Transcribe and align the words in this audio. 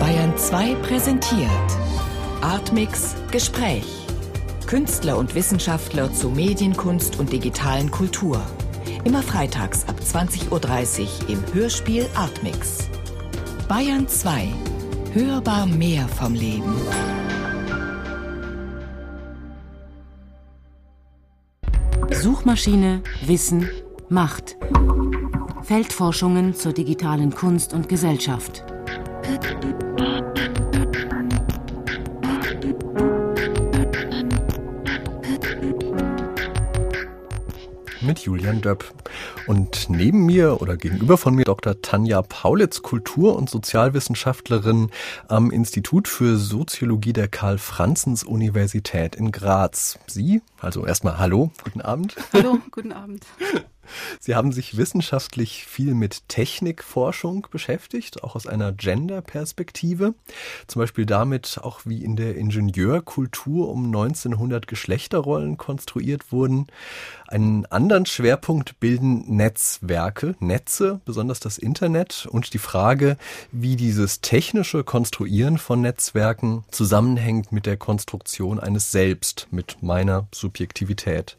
Bayern 0.00 0.38
2 0.38 0.74
präsentiert 0.76 1.50
Artmix 2.40 3.14
Gespräch. 3.30 3.84
Künstler 4.66 5.18
und 5.18 5.34
Wissenschaftler 5.34 6.10
zu 6.14 6.30
Medienkunst 6.30 7.18
und 7.18 7.30
digitalen 7.30 7.90
Kultur. 7.90 8.40
Immer 9.04 9.22
freitags 9.22 9.86
ab 9.86 9.96
20.30 10.00 10.48
Uhr 10.50 11.28
im 11.28 11.42
Hörspiel 11.52 12.06
Artmix. 12.14 12.88
Bayern 13.68 14.08
2. 14.08 14.48
Hörbar 15.12 15.66
mehr 15.66 16.08
vom 16.08 16.32
Leben. 16.32 16.74
Suchmaschine, 22.12 23.02
Wissen, 23.26 23.68
Macht. 24.08 24.56
Feldforschungen 25.64 26.54
zur 26.54 26.72
digitalen 26.72 27.34
Kunst 27.34 27.74
und 27.74 27.90
Gesellschaft. 27.90 28.64
Mit 38.08 38.20
Julian 38.20 38.60
Döpp. 38.62 38.92
Und 39.46 39.90
neben 39.90 40.26
mir 40.26 40.60
oder 40.60 40.76
gegenüber 40.76 41.16
von 41.18 41.34
mir 41.34 41.44
Dr. 41.44 41.80
Tanja 41.82 42.22
Paulitz, 42.22 42.82
Kultur- 42.82 43.36
und 43.36 43.50
Sozialwissenschaftlerin 43.50 44.90
am 45.28 45.50
Institut 45.50 46.08
für 46.08 46.36
Soziologie 46.36 47.12
der 47.12 47.28
Karl-Franzens-Universität 47.28 49.14
in 49.14 49.30
Graz. 49.30 49.98
Sie, 50.06 50.42
also 50.60 50.86
erstmal 50.86 51.18
Hallo, 51.18 51.50
guten 51.62 51.80
Abend. 51.82 52.16
Hallo, 52.32 52.58
guten 52.70 52.92
Abend. 52.92 53.24
Sie 54.20 54.34
haben 54.34 54.52
sich 54.52 54.76
wissenschaftlich 54.76 55.66
viel 55.66 55.94
mit 55.94 56.28
Technikforschung 56.28 57.46
beschäftigt, 57.50 58.22
auch 58.22 58.34
aus 58.36 58.46
einer 58.46 58.72
Gender-Perspektive. 58.72 60.14
Zum 60.66 60.80
Beispiel 60.80 61.06
damit, 61.06 61.58
auch 61.62 61.80
wie 61.84 62.04
in 62.04 62.16
der 62.16 62.36
Ingenieurkultur 62.36 63.68
um 63.68 63.86
1900 63.86 64.66
Geschlechterrollen 64.66 65.56
konstruiert 65.56 66.32
wurden. 66.32 66.66
Einen 67.26 67.66
anderen 67.66 68.06
Schwerpunkt 68.06 68.80
bilden 68.80 69.36
Netzwerke, 69.36 70.34
Netze, 70.40 71.00
besonders 71.04 71.40
das 71.40 71.58
Internet 71.58 72.26
und 72.30 72.54
die 72.54 72.58
Frage, 72.58 73.16
wie 73.52 73.76
dieses 73.76 74.20
technische 74.20 74.84
Konstruieren 74.84 75.58
von 75.58 75.80
Netzwerken 75.80 76.64
zusammenhängt 76.70 77.52
mit 77.52 77.66
der 77.66 77.76
Konstruktion 77.76 78.58
eines 78.60 78.92
Selbst, 78.92 79.48
mit 79.50 79.82
meiner 79.82 80.26
Subjektivität. 80.32 81.36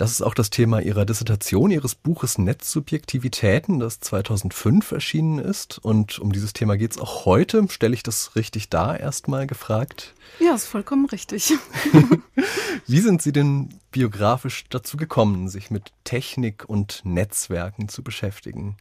Das 0.00 0.12
ist 0.12 0.22
auch 0.22 0.32
das 0.32 0.48
Thema 0.48 0.80
Ihrer 0.80 1.04
Dissertation, 1.04 1.70
Ihres 1.70 1.94
Buches 1.94 2.38
Netzsubjektivitäten, 2.38 3.80
das 3.80 4.00
2005 4.00 4.92
erschienen 4.92 5.38
ist. 5.38 5.78
Und 5.78 6.18
um 6.18 6.32
dieses 6.32 6.54
Thema 6.54 6.78
geht 6.78 6.92
es 6.92 6.98
auch 6.98 7.26
heute. 7.26 7.68
Stelle 7.68 7.92
ich 7.92 8.02
das 8.02 8.34
richtig 8.34 8.70
dar, 8.70 8.98
erstmal 8.98 9.46
gefragt? 9.46 10.14
Ja, 10.38 10.54
ist 10.54 10.64
vollkommen 10.64 11.04
richtig. 11.04 11.52
Wie 12.86 13.00
sind 13.00 13.20
Sie 13.20 13.32
denn 13.32 13.78
biografisch 13.90 14.64
dazu 14.70 14.96
gekommen, 14.96 15.50
sich 15.50 15.70
mit 15.70 15.92
Technik 16.04 16.64
und 16.66 17.02
Netzwerken 17.04 17.90
zu 17.90 18.02
beschäftigen? 18.02 18.78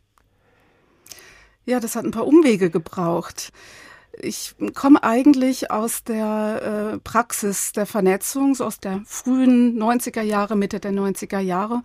Ja, 1.65 1.81
das 1.81 1.97
hat 1.97 2.05
ein 2.05 2.11
paar 2.11 2.27
Umwege 2.27 2.69
gebraucht. 2.69 3.51
Ich 4.13 4.55
komme 4.73 5.03
eigentlich 5.03 5.71
aus 5.71 6.03
der 6.03 6.93
äh, 6.95 6.99
Praxis 6.99 7.71
der 7.71 7.85
Vernetzung, 7.85 8.55
so 8.55 8.65
aus 8.65 8.79
der 8.79 9.01
frühen 9.05 9.81
90er 9.81 10.21
Jahre, 10.21 10.55
Mitte 10.55 10.79
der 10.79 10.91
90er 10.91 11.39
Jahre. 11.39 11.83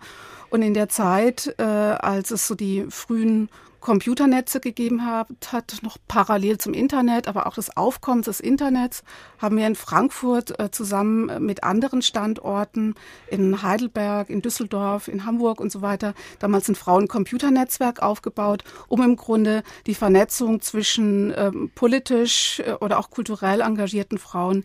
Und 0.49 0.61
in 0.61 0.73
der 0.73 0.89
Zeit, 0.89 1.53
äh, 1.57 1.63
als 1.63 2.31
es 2.31 2.47
so 2.47 2.55
die 2.55 2.85
frühen 2.89 3.49
Computernetze 3.85 4.59
gegeben 4.59 5.05
hat, 5.05 5.27
hat 5.51 5.77
noch 5.83 5.97
parallel 6.07 6.57
zum 6.57 6.73
Internet, 6.73 7.27
aber 7.27 7.45
auch 7.45 7.53
das 7.53 7.77
Aufkommen 7.77 8.23
des 8.23 8.39
Internets, 8.39 9.03
haben 9.37 9.57
wir 9.57 9.67
in 9.67 9.75
Frankfurt 9.75 10.59
äh, 10.59 10.71
zusammen 10.71 11.45
mit 11.45 11.63
anderen 11.63 12.01
Standorten 12.01 12.95
in 13.27 13.61
Heidelberg, 13.61 14.31
in 14.31 14.41
Düsseldorf, 14.41 15.07
in 15.07 15.27
Hamburg 15.27 15.59
und 15.59 15.71
so 15.71 15.83
weiter 15.83 16.15
damals 16.39 16.67
ein 16.67 16.73
Frauen-Computernetzwerk 16.73 18.01
aufgebaut, 18.01 18.63
um 18.87 19.03
im 19.03 19.17
Grunde 19.17 19.61
die 19.85 19.93
Vernetzung 19.93 20.61
zwischen 20.61 21.31
ähm, 21.37 21.69
politisch 21.75 22.61
äh, 22.61 22.71
oder 22.81 22.97
auch 22.97 23.11
kulturell 23.11 23.61
engagierten 23.61 24.17
Frauen 24.17 24.63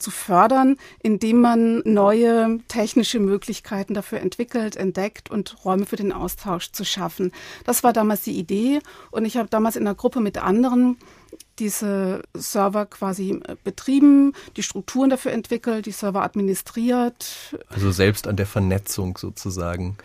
zu 0.00 0.10
fördern, 0.10 0.76
indem 1.02 1.40
man 1.40 1.82
neue 1.84 2.58
technische 2.68 3.20
Möglichkeiten 3.20 3.94
dafür 3.94 4.20
entwickelt, 4.20 4.76
entdeckt 4.76 5.30
und 5.30 5.64
Räume 5.64 5.86
für 5.86 5.96
den 5.96 6.12
Austausch 6.12 6.72
zu 6.72 6.84
schaffen. 6.84 7.32
Das 7.64 7.82
war 7.84 7.92
damals 7.92 8.22
die 8.22 8.38
Idee 8.38 8.80
und 9.10 9.24
ich 9.24 9.36
habe 9.36 9.48
damals 9.48 9.76
in 9.76 9.86
einer 9.86 9.94
Gruppe 9.94 10.20
mit 10.20 10.38
anderen 10.38 10.96
diese 11.58 12.22
Server 12.34 12.86
quasi 12.86 13.40
äh, 13.46 13.56
betrieben, 13.62 14.32
die 14.56 14.62
Strukturen 14.62 15.10
dafür 15.10 15.32
entwickelt, 15.32 15.86
die 15.86 15.92
Server 15.92 16.22
administriert. 16.22 17.54
Also 17.68 17.92
selbst 17.92 18.26
an 18.26 18.36
der 18.36 18.46
Vernetzung 18.46 19.18
sozusagen 19.18 19.96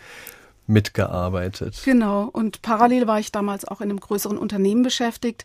mitgearbeitet. 0.66 1.80
Genau. 1.84 2.24
Und 2.24 2.62
parallel 2.62 3.06
war 3.06 3.20
ich 3.20 3.32
damals 3.32 3.64
auch 3.64 3.80
in 3.80 3.90
einem 3.90 4.00
größeren 4.00 4.36
Unternehmen 4.36 4.82
beschäftigt, 4.82 5.44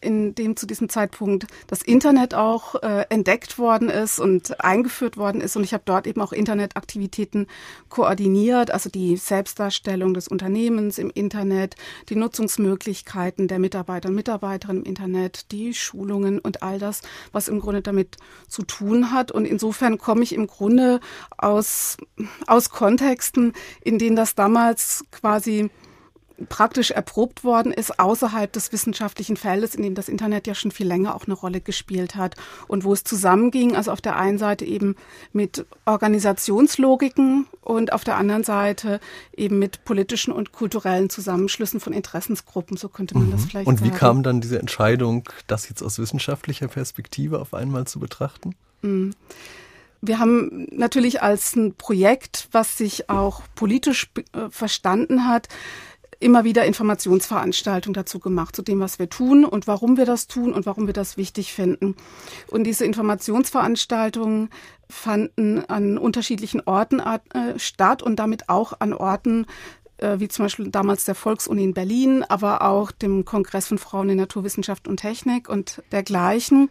in 0.00 0.34
dem 0.34 0.56
zu 0.56 0.66
diesem 0.66 0.88
Zeitpunkt 0.88 1.46
das 1.66 1.82
Internet 1.82 2.34
auch 2.34 2.76
äh, 2.76 3.06
entdeckt 3.08 3.58
worden 3.58 3.88
ist 3.88 4.20
und 4.20 4.62
eingeführt 4.64 5.16
worden 5.16 5.40
ist. 5.40 5.56
Und 5.56 5.64
ich 5.64 5.72
habe 5.72 5.82
dort 5.84 6.06
eben 6.06 6.20
auch 6.20 6.32
Internetaktivitäten 6.32 7.46
koordiniert, 7.88 8.70
also 8.70 8.90
die 8.90 9.16
Selbstdarstellung 9.16 10.14
des 10.14 10.28
Unternehmens 10.28 10.98
im 10.98 11.10
Internet, 11.10 11.74
die 12.08 12.16
Nutzungsmöglichkeiten 12.16 13.48
der 13.48 13.58
Mitarbeiter 13.58 14.08
und 14.08 14.14
Mitarbeiterinnen 14.14 14.82
im 14.84 14.88
Internet, 14.88 15.50
die 15.52 15.74
Schulungen 15.74 16.38
und 16.38 16.62
all 16.62 16.78
das, 16.78 17.02
was 17.32 17.48
im 17.48 17.60
Grunde 17.60 17.82
damit 17.82 18.16
zu 18.46 18.62
tun 18.62 19.12
hat. 19.12 19.32
Und 19.32 19.46
insofern 19.46 19.98
komme 19.98 20.22
ich 20.22 20.32
im 20.34 20.46
Grunde 20.46 21.00
aus, 21.36 21.96
aus 22.46 22.70
Kontexten, 22.70 23.52
in 23.82 23.98
denen 23.98 24.16
das 24.16 24.34
damals 24.34 25.04
quasi 25.10 25.70
praktisch 26.48 26.90
erprobt 26.90 27.44
worden 27.44 27.72
ist 27.72 27.98
außerhalb 27.98 28.52
des 28.52 28.72
wissenschaftlichen 28.72 29.36
Feldes, 29.36 29.74
in 29.74 29.82
dem 29.82 29.94
das 29.94 30.08
Internet 30.08 30.46
ja 30.46 30.54
schon 30.54 30.70
viel 30.70 30.86
länger 30.86 31.14
auch 31.14 31.24
eine 31.24 31.34
Rolle 31.34 31.60
gespielt 31.60 32.14
hat 32.14 32.36
und 32.68 32.84
wo 32.84 32.92
es 32.92 33.04
zusammenging, 33.04 33.74
also 33.74 33.90
auf 33.90 34.00
der 34.00 34.16
einen 34.16 34.38
Seite 34.38 34.64
eben 34.64 34.96
mit 35.32 35.66
Organisationslogiken 35.84 37.46
und 37.62 37.92
auf 37.92 38.04
der 38.04 38.16
anderen 38.16 38.44
Seite 38.44 39.00
eben 39.36 39.58
mit 39.58 39.84
politischen 39.84 40.32
und 40.32 40.52
kulturellen 40.52 41.10
Zusammenschlüssen 41.10 41.80
von 41.80 41.92
Interessensgruppen, 41.92 42.76
so 42.76 42.88
könnte 42.88 43.16
man 43.16 43.26
mhm. 43.26 43.32
das 43.32 43.44
vielleicht 43.44 43.66
Und 43.66 43.82
wie 43.82 43.88
sagen. 43.88 43.98
kam 43.98 44.22
dann 44.22 44.40
diese 44.40 44.58
Entscheidung, 44.58 45.28
das 45.46 45.68
jetzt 45.68 45.82
aus 45.82 45.98
wissenschaftlicher 45.98 46.68
Perspektive 46.68 47.40
auf 47.40 47.54
einmal 47.54 47.86
zu 47.86 47.98
betrachten? 47.98 48.54
Mhm. 48.82 49.12
Wir 50.00 50.20
haben 50.20 50.68
natürlich 50.70 51.22
als 51.22 51.56
ein 51.56 51.74
Projekt, 51.74 52.48
was 52.52 52.78
sich 52.78 53.10
auch 53.10 53.42
politisch 53.56 54.10
äh, 54.32 54.48
verstanden 54.48 55.26
hat, 55.26 55.48
immer 56.20 56.44
wieder 56.44 56.64
Informationsveranstaltungen 56.64 57.94
dazu 57.94 58.18
gemacht, 58.18 58.56
zu 58.56 58.62
dem, 58.62 58.80
was 58.80 58.98
wir 58.98 59.08
tun 59.08 59.44
und 59.44 59.66
warum 59.66 59.96
wir 59.96 60.06
das 60.06 60.26
tun 60.26 60.52
und 60.52 60.66
warum 60.66 60.86
wir 60.86 60.94
das 60.94 61.16
wichtig 61.16 61.52
finden. 61.52 61.94
Und 62.48 62.64
diese 62.64 62.84
Informationsveranstaltungen 62.84 64.50
fanden 64.88 65.64
an 65.66 65.98
unterschiedlichen 65.98 66.62
Orten 66.66 67.00
äh, 67.00 67.58
statt 67.58 68.02
und 68.02 68.16
damit 68.16 68.48
auch 68.48 68.80
an 68.80 68.92
Orten, 68.92 69.46
äh, 69.98 70.18
wie 70.18 70.28
zum 70.28 70.46
Beispiel 70.46 70.68
damals 70.70 71.04
der 71.04 71.14
Volksuni 71.14 71.62
in 71.62 71.74
Berlin, 71.74 72.24
aber 72.24 72.62
auch 72.62 72.90
dem 72.90 73.24
Kongress 73.24 73.68
von 73.68 73.78
Frauen 73.78 74.08
in 74.08 74.16
Naturwissenschaft 74.16 74.88
und 74.88 74.98
Technik 74.98 75.48
und 75.48 75.82
dergleichen, 75.92 76.68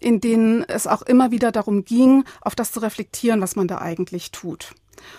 in 0.00 0.20
denen 0.20 0.64
es 0.64 0.86
auch 0.86 1.02
immer 1.02 1.30
wieder 1.30 1.52
darum 1.52 1.84
ging, 1.84 2.24
auf 2.40 2.54
das 2.54 2.72
zu 2.72 2.80
reflektieren, 2.80 3.40
was 3.40 3.56
man 3.56 3.68
da 3.68 3.78
eigentlich 3.78 4.30
tut. 4.32 4.74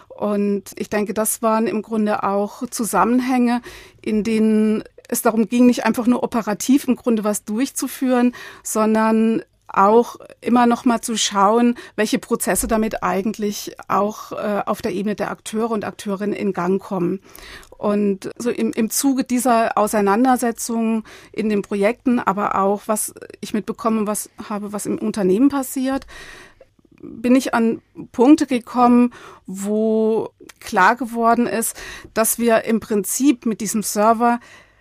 Und 0.07 0.71
ich 0.75 0.89
denke, 0.89 1.13
das 1.13 1.41
waren 1.41 1.67
im 1.67 1.81
Grunde 1.81 2.23
auch 2.23 2.67
Zusammenhänge, 2.69 3.61
in 4.01 4.23
denen 4.23 4.83
es 5.07 5.21
darum 5.21 5.47
ging, 5.47 5.65
nicht 5.65 5.85
einfach 5.85 6.07
nur 6.07 6.23
operativ 6.23 6.87
im 6.87 6.95
Grunde 6.95 7.23
was 7.23 7.43
durchzuführen, 7.43 8.33
sondern 8.63 9.43
auch 9.71 10.17
immer 10.41 10.65
noch 10.65 10.85
mal 10.85 11.01
zu 11.01 11.15
schauen, 11.15 11.75
welche 11.95 12.19
Prozesse 12.19 12.67
damit 12.67 13.03
eigentlich 13.03 13.75
auch 13.87 14.31
äh, 14.31 14.63
auf 14.65 14.81
der 14.81 14.93
Ebene 14.93 15.15
der 15.15 15.31
Akteure 15.31 15.71
und 15.71 15.85
Akteurinnen 15.85 16.35
in 16.35 16.53
Gang 16.53 16.81
kommen. 16.81 17.21
Und 17.77 18.29
so 18.37 18.49
im, 18.49 18.73
im 18.73 18.89
Zuge 18.89 19.23
dieser 19.23 19.77
Auseinandersetzung 19.77 21.03
in 21.31 21.49
den 21.49 21.61
Projekten, 21.61 22.19
aber 22.19 22.59
auch 22.59 22.81
was 22.87 23.13
ich 23.39 23.53
mitbekommen 23.53 24.05
was 24.05 24.29
habe, 24.49 24.73
was 24.73 24.85
im 24.85 24.97
Unternehmen 24.97 25.49
passiert, 25.49 26.05
bin 27.01 27.35
ich 27.35 27.53
an 27.53 27.81
Punkte 28.11 28.45
gekommen, 28.45 29.13
wo 29.45 30.29
klar 30.59 30.95
geworden 30.95 31.47
ist, 31.47 31.75
dass 32.13 32.39
wir 32.39 32.65
im 32.65 32.79
Prinzip 32.79 33.45
mit 33.45 33.61
diesem 33.61 33.83
Server 33.83 34.39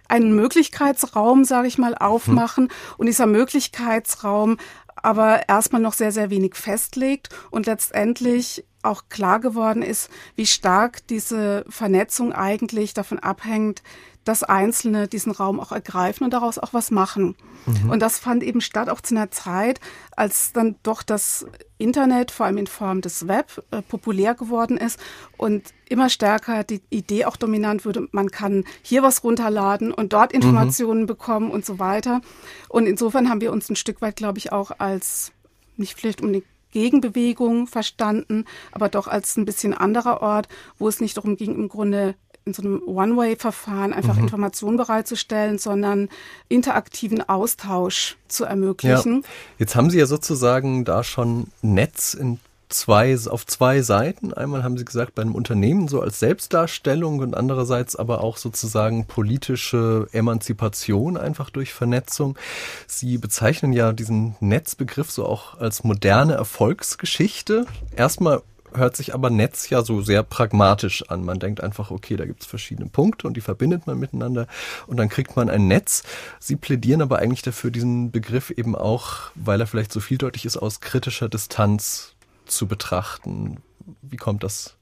einen 0.09 0.35
Möglichkeitsraum, 0.35 1.45
sage 1.45 1.69
ich 1.69 1.79
mal, 1.79 1.95
aufmachen 1.95 2.65
hm. 2.65 2.71
und 2.97 3.07
dieser 3.07 3.27
Möglichkeitsraum 3.27 4.57
aber 5.03 5.49
erstmal 5.49 5.81
noch 5.81 5.93
sehr, 5.93 6.13
sehr 6.13 6.31
wenig 6.31 6.57
festlegt 6.57 7.29
und 7.51 7.67
letztendlich 7.67 8.65
auch 8.83 9.05
klar 9.09 9.41
geworden 9.41 9.83
ist, 9.83 10.11
wie 10.35 10.47
stark 10.47 11.07
diese 11.09 11.65
Vernetzung 11.69 12.33
eigentlich 12.33 12.95
davon 12.95 13.19
abhängt, 13.19 13.83
dass 14.29 14.43
Einzelne 14.43 15.09
diesen 15.09 15.33
Raum 15.33 15.59
auch 15.59 15.73
ergreifen 15.73 16.25
und 16.25 16.35
daraus 16.35 16.59
auch 16.59 16.75
was 16.75 16.91
machen. 16.91 17.35
Mhm. 17.65 17.89
Und 17.89 18.01
das 18.01 18.19
fand 18.19 18.43
eben 18.43 18.61
statt 18.61 18.91
auch 18.91 19.01
zu 19.01 19.15
einer 19.15 19.31
Zeit, 19.31 19.81
als 20.11 20.53
dann 20.53 20.77
doch 20.83 21.03
das 21.03 21.47
Internet, 21.79 22.31
vor 22.31 22.45
allem 22.45 22.59
in 22.59 22.67
Form 22.67 23.01
des 23.01 23.27
Web, 23.27 23.65
äh, 23.71 23.81
populär 23.81 24.35
geworden 24.35 24.77
ist 24.77 25.01
und 25.39 25.73
immer 25.89 26.11
stärker 26.11 26.63
die 26.63 26.83
Idee 26.91 27.25
auch 27.25 27.37
dominant 27.37 27.87
würde, 27.87 28.07
man 28.13 28.31
kann 28.31 28.65
hier 28.83 29.03
was 29.03 29.25
runterladen 29.25 29.95
und 29.95 30.13
dort 30.13 30.35
mhm. 30.35 30.43
Informationen 30.43 31.03
mhm. 31.03 31.07
bekommen 31.07 31.51
und 31.51 31.65
so 31.65 31.79
weiter. 31.79 32.21
Und 32.69 32.85
insofern 32.85 33.31
haben 33.31 33.41
wir 33.41 33.51
uns 33.51 33.71
ein 33.71 33.77
Stück 33.77 34.03
weit, 34.03 34.17
glaube 34.17 34.37
ich, 34.37 34.53
auch 34.53 34.73
als 34.77 35.33
nicht 35.79 35.99
vielleicht 35.99 36.21
um 36.21 36.35
die 36.35 36.45
Gegenbewegung 36.73 37.67
verstanden, 37.67 38.45
aber 38.73 38.91
doch 38.91 39.09
als 39.09 39.39
ein 39.39 39.47
bisschen 39.47 39.73
anderer 39.73 40.21
Ort, 40.21 40.49
wo 40.77 40.87
es 40.87 41.01
nicht 41.01 41.17
darum 41.17 41.39
ging, 41.39 41.55
im 41.55 41.71
Grunde 41.71 42.15
in 42.49 42.55
so 42.55 42.63
einem 42.63 42.83
One-Way-Verfahren 42.87 43.93
einfach 43.93 44.17
mhm. 44.17 44.25
Informationen 44.25 44.77
bereitzustellen, 44.77 45.59
sondern 45.59 46.09
interaktiven 46.49 47.29
Austausch 47.29 48.17
zu 48.27 48.45
ermöglichen. 48.45 49.23
Ja. 49.23 49.29
Jetzt 49.59 49.77
haben 49.77 49.91
Sie 49.91 49.99
ja 49.99 50.07
sozusagen 50.07 50.85
da 50.85 51.05
schon 51.05 51.49
Netz 51.63 52.15
in 52.15 52.41
zwei, 52.69 53.17
auf 53.29 53.47
zwei 53.47 53.83
Seiten. 53.83 54.33
Einmal 54.33 54.63
haben 54.63 54.77
Sie 54.77 54.85
gesagt, 54.85 55.15
bei 55.15 55.23
einem 55.23 55.35
Unternehmen 55.35 55.89
so 55.89 56.01
als 56.01 56.19
Selbstdarstellung 56.21 57.21
und 57.21 57.37
andererseits 57.37 57.97
aber 57.97 58.23
auch 58.23 58.37
sozusagen 58.37 59.07
politische 59.07 60.07
Emanzipation 60.13 61.17
einfach 61.17 61.51
durch 61.51 61.73
Vernetzung. 61.73 62.39
Sie 62.87 63.19
bezeichnen 63.19 63.73
ja 63.73 63.93
diesen 63.93 64.37
Netzbegriff 64.41 65.11
so 65.11 65.27
auch 65.27 65.59
als 65.59 65.85
moderne 65.85 66.35
Erfolgsgeschichte. 66.35 67.67
Erstmal 67.97 68.43
hört 68.79 68.97
sich 68.97 69.15
aber 69.15 69.31
Netz 69.31 69.69
ja 69.71 69.83
so 69.83 70.01
sehr 70.01 70.23
pragmatisch 70.23 71.09
an. 71.11 71.25
Man 71.25 71.39
denkt 71.39 71.63
einfach, 71.63 71.91
okay, 71.91 72.17
da 72.17 72.25
gibt 72.25 72.43
es 72.43 72.47
verschiedene 72.47 72.89
Punkte 72.89 73.27
und 73.27 73.37
die 73.37 73.41
verbindet 73.41 73.87
man 73.87 73.99
miteinander 73.99 74.47
und 74.87 74.97
dann 74.97 75.09
kriegt 75.09 75.37
man 75.37 75.51
ein 75.51 75.69
Netz. 75.69 76.03
Sie 76.41 76.57
plädieren 76.57 77.03
aber 77.03 77.19
eigentlich 77.19 77.43
dafür, 77.43 77.71
diesen 77.71 78.11
Begriff 78.11 78.51
eben 78.51 78.75
auch, 78.75 79.31
weil 79.35 79.61
er 79.61 79.67
vielleicht 79.67 79.93
so 79.93 80.01
vieldeutig 80.01 80.45
ist, 80.45 80.57
aus 80.57 80.81
kritischer 80.81 81.29
Distanz 81.29 82.15
zu 82.47 82.67
betrachten. 82.67 83.59
Wie 84.03 84.17
kommt 84.17 84.43
das? 84.43 84.75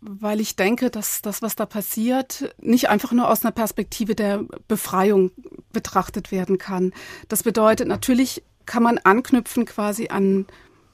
Weil 0.00 0.40
ich 0.40 0.56
denke, 0.56 0.90
dass 0.90 1.22
das, 1.22 1.40
was 1.42 1.56
da 1.56 1.64
passiert, 1.64 2.54
nicht 2.60 2.88
einfach 2.88 3.12
nur 3.12 3.30
aus 3.30 3.44
einer 3.44 3.52
Perspektive 3.52 4.14
der 4.14 4.44
Befreiung 4.68 5.30
betrachtet 5.72 6.30
werden 6.30 6.58
kann. 6.58 6.92
Das 7.28 7.42
bedeutet, 7.42 7.88
natürlich 7.88 8.42
kann 8.66 8.82
man 8.82 8.98
anknüpfen 8.98 9.64
quasi 9.64 10.08
an 10.08 10.46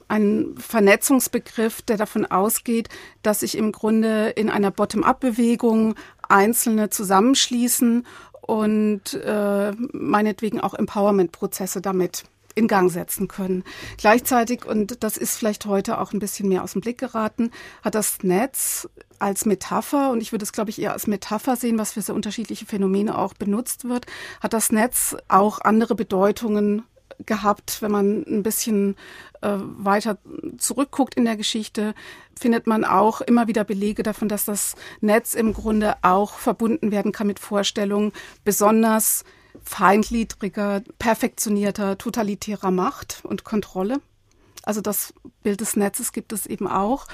ein 0.09 0.55
Vernetzungsbegriff, 0.57 1.81
der 1.83 1.97
davon 1.97 2.25
ausgeht, 2.25 2.89
dass 3.21 3.39
sich 3.39 3.57
im 3.57 3.71
Grunde 3.71 4.29
in 4.29 4.49
einer 4.49 4.71
Bottom-up-Bewegung 4.71 5.95
Einzelne 6.27 6.89
zusammenschließen 6.89 8.05
und 8.41 9.13
äh, 9.13 9.71
meinetwegen 9.93 10.59
auch 10.59 10.73
Empowerment-Prozesse 10.73 11.81
damit 11.81 12.23
in 12.55 12.67
Gang 12.67 12.91
setzen 12.91 13.27
können. 13.27 13.63
Gleichzeitig, 13.97 14.65
und 14.65 15.03
das 15.03 15.17
ist 15.17 15.37
vielleicht 15.37 15.65
heute 15.65 15.99
auch 15.99 16.13
ein 16.13 16.19
bisschen 16.19 16.49
mehr 16.49 16.63
aus 16.63 16.73
dem 16.73 16.81
Blick 16.81 16.97
geraten, 16.97 17.51
hat 17.83 17.95
das 17.95 18.23
Netz 18.23 18.89
als 19.19 19.45
Metapher, 19.45 20.11
und 20.11 20.21
ich 20.21 20.31
würde 20.31 20.43
es, 20.43 20.51
glaube 20.51 20.69
ich, 20.69 20.81
eher 20.81 20.93
als 20.93 21.07
Metapher 21.07 21.55
sehen, 21.55 21.77
was 21.77 21.93
für 21.93 22.01
so 22.01 22.13
unterschiedliche 22.13 22.65
Phänomene 22.65 23.17
auch 23.17 23.33
benutzt 23.33 23.87
wird, 23.87 24.07
hat 24.41 24.53
das 24.53 24.71
Netz 24.71 25.15
auch 25.27 25.61
andere 25.61 25.95
Bedeutungen 25.95 26.83
gehabt. 27.25 27.81
Wenn 27.81 27.91
man 27.91 28.23
ein 28.27 28.43
bisschen 28.43 28.95
äh, 29.41 29.49
weiter 29.57 30.17
zurückguckt 30.57 31.15
in 31.15 31.25
der 31.25 31.37
Geschichte, 31.37 31.93
findet 32.39 32.67
man 32.67 32.85
auch 32.85 33.21
immer 33.21 33.47
wieder 33.47 33.63
Belege 33.63 34.03
davon, 34.03 34.29
dass 34.29 34.45
das 34.45 34.75
Netz 35.01 35.33
im 35.33 35.53
Grunde 35.53 35.95
auch 36.01 36.33
verbunden 36.33 36.91
werden 36.91 37.11
kann 37.11 37.27
mit 37.27 37.39
Vorstellungen 37.39 38.11
besonders 38.43 39.23
feindliedriger, 39.63 40.81
perfektionierter, 40.99 41.97
totalitärer 41.97 42.71
Macht 42.71 43.21
und 43.23 43.43
Kontrolle. 43.43 43.99
Also 44.63 44.81
das 44.81 45.13
Bild 45.43 45.61
des 45.61 45.75
Netzes 45.75 46.11
gibt 46.11 46.33
es 46.33 46.45
eben 46.45 46.67
auch 46.67 47.07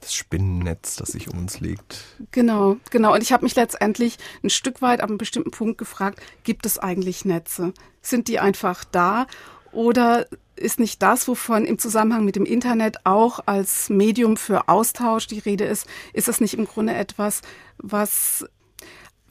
das 0.00 0.14
Spinnennetz, 0.14 0.96
das 0.96 1.12
sich 1.12 1.28
um 1.28 1.38
uns 1.38 1.60
legt. 1.60 2.04
Genau, 2.30 2.76
genau. 2.90 3.14
Und 3.14 3.22
ich 3.22 3.32
habe 3.32 3.44
mich 3.44 3.54
letztendlich 3.54 4.18
ein 4.42 4.50
Stück 4.50 4.82
weit 4.82 5.00
ab 5.00 5.08
einem 5.08 5.18
bestimmten 5.18 5.50
Punkt 5.50 5.78
gefragt, 5.78 6.20
gibt 6.42 6.66
es 6.66 6.78
eigentlich 6.78 7.24
Netze? 7.24 7.72
Sind 8.02 8.28
die 8.28 8.38
einfach 8.38 8.84
da? 8.84 9.26
Oder 9.72 10.26
ist 10.56 10.78
nicht 10.78 11.02
das, 11.02 11.26
wovon 11.28 11.64
im 11.64 11.78
Zusammenhang 11.78 12.24
mit 12.24 12.36
dem 12.36 12.44
Internet 12.44 12.98
auch 13.04 13.40
als 13.46 13.88
Medium 13.88 14.36
für 14.36 14.68
Austausch 14.68 15.26
die 15.26 15.38
Rede 15.38 15.64
ist, 15.64 15.86
ist 16.12 16.28
es 16.28 16.40
nicht 16.40 16.54
im 16.54 16.66
Grunde 16.66 16.94
etwas, 16.94 17.40
was 17.78 18.46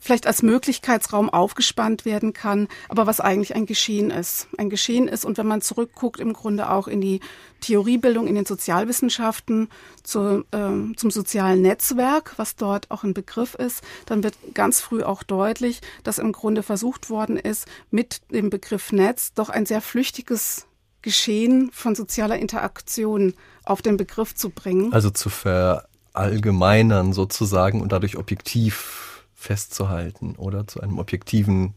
vielleicht 0.00 0.26
als 0.26 0.42
Möglichkeitsraum 0.42 1.30
aufgespannt 1.30 2.04
werden 2.04 2.32
kann, 2.32 2.66
aber 2.88 3.06
was 3.06 3.20
eigentlich 3.20 3.54
ein 3.54 3.66
Geschehen 3.66 4.10
ist. 4.10 4.48
Ein 4.58 4.70
Geschehen 4.70 5.06
ist 5.06 5.24
und 5.24 5.38
wenn 5.38 5.46
man 5.46 5.60
zurückguckt, 5.60 6.18
im 6.18 6.32
Grunde 6.32 6.70
auch 6.70 6.88
in 6.88 7.00
die 7.00 7.20
Theoriebildung 7.60 8.26
in 8.26 8.34
den 8.34 8.46
Sozialwissenschaften 8.46 9.68
zu, 10.02 10.44
äh, 10.50 10.94
zum 10.96 11.10
sozialen 11.10 11.60
Netzwerk, 11.62 12.34
was 12.38 12.56
dort 12.56 12.90
auch 12.90 13.04
ein 13.04 13.14
Begriff 13.14 13.54
ist, 13.54 13.82
dann 14.06 14.24
wird 14.24 14.34
ganz 14.54 14.80
früh 14.80 15.02
auch 15.02 15.22
deutlich, 15.22 15.80
dass 16.02 16.18
im 16.18 16.32
Grunde 16.32 16.62
versucht 16.62 17.10
worden 17.10 17.36
ist, 17.36 17.66
mit 17.90 18.22
dem 18.32 18.50
Begriff 18.50 18.92
Netz 18.92 19.34
doch 19.34 19.50
ein 19.50 19.66
sehr 19.66 19.82
flüchtiges 19.82 20.66
Geschehen 21.02 21.70
von 21.72 21.94
sozialer 21.94 22.38
Interaktion 22.38 23.34
auf 23.64 23.82
den 23.82 23.96
Begriff 23.96 24.34
zu 24.34 24.50
bringen. 24.50 24.92
Also 24.92 25.10
zu 25.10 25.30
verallgemeinern 25.30 27.12
sozusagen 27.12 27.80
und 27.80 27.92
dadurch 27.92 28.16
objektiv 28.16 29.09
festzuhalten 29.40 30.34
oder 30.36 30.66
zu 30.66 30.80
einem 30.80 30.98
objektiven 30.98 31.74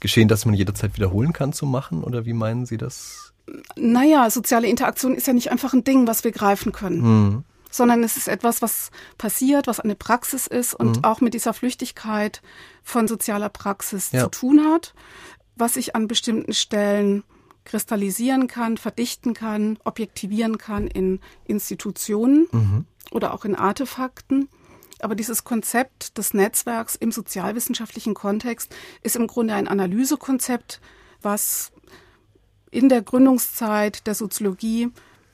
Geschehen, 0.00 0.28
das 0.28 0.44
man 0.44 0.54
jederzeit 0.54 0.96
wiederholen 0.96 1.32
kann, 1.32 1.52
zu 1.52 1.66
machen? 1.66 2.02
Oder 2.02 2.26
wie 2.26 2.32
meinen 2.32 2.66
Sie 2.66 2.76
das? 2.76 3.32
Naja, 3.76 4.28
soziale 4.30 4.66
Interaktion 4.66 5.14
ist 5.14 5.26
ja 5.26 5.32
nicht 5.32 5.50
einfach 5.50 5.72
ein 5.72 5.84
Ding, 5.84 6.06
was 6.06 6.24
wir 6.24 6.32
greifen 6.32 6.72
können. 6.72 7.00
Mhm. 7.00 7.44
Sondern 7.70 8.02
es 8.02 8.16
ist 8.16 8.26
etwas, 8.26 8.62
was 8.62 8.90
passiert, 9.18 9.68
was 9.68 9.78
eine 9.78 9.94
Praxis 9.94 10.48
ist 10.48 10.74
und 10.74 10.98
mhm. 10.98 11.04
auch 11.04 11.20
mit 11.20 11.34
dieser 11.34 11.54
Flüchtigkeit 11.54 12.42
von 12.82 13.06
sozialer 13.06 13.48
Praxis 13.48 14.10
ja. 14.10 14.24
zu 14.24 14.30
tun 14.30 14.64
hat, 14.64 14.94
was 15.54 15.74
sich 15.74 15.94
an 15.94 16.08
bestimmten 16.08 16.52
Stellen 16.52 17.22
kristallisieren 17.64 18.48
kann, 18.48 18.78
verdichten 18.78 19.34
kann, 19.34 19.78
objektivieren 19.84 20.58
kann 20.58 20.88
in 20.88 21.20
Institutionen 21.44 22.48
mhm. 22.50 22.86
oder 23.12 23.32
auch 23.32 23.44
in 23.44 23.54
Artefakten. 23.54 24.48
Aber 25.02 25.14
dieses 25.14 25.44
Konzept 25.44 26.18
des 26.18 26.34
Netzwerks 26.34 26.94
im 26.94 27.12
sozialwissenschaftlichen 27.12 28.14
Kontext 28.14 28.74
ist 29.02 29.16
im 29.16 29.26
Grunde 29.26 29.54
ein 29.54 29.68
Analysekonzept, 29.68 30.80
was 31.22 31.72
in 32.70 32.88
der 32.88 33.02
Gründungszeit 33.02 34.06
der 34.06 34.14
Soziologie 34.14 34.90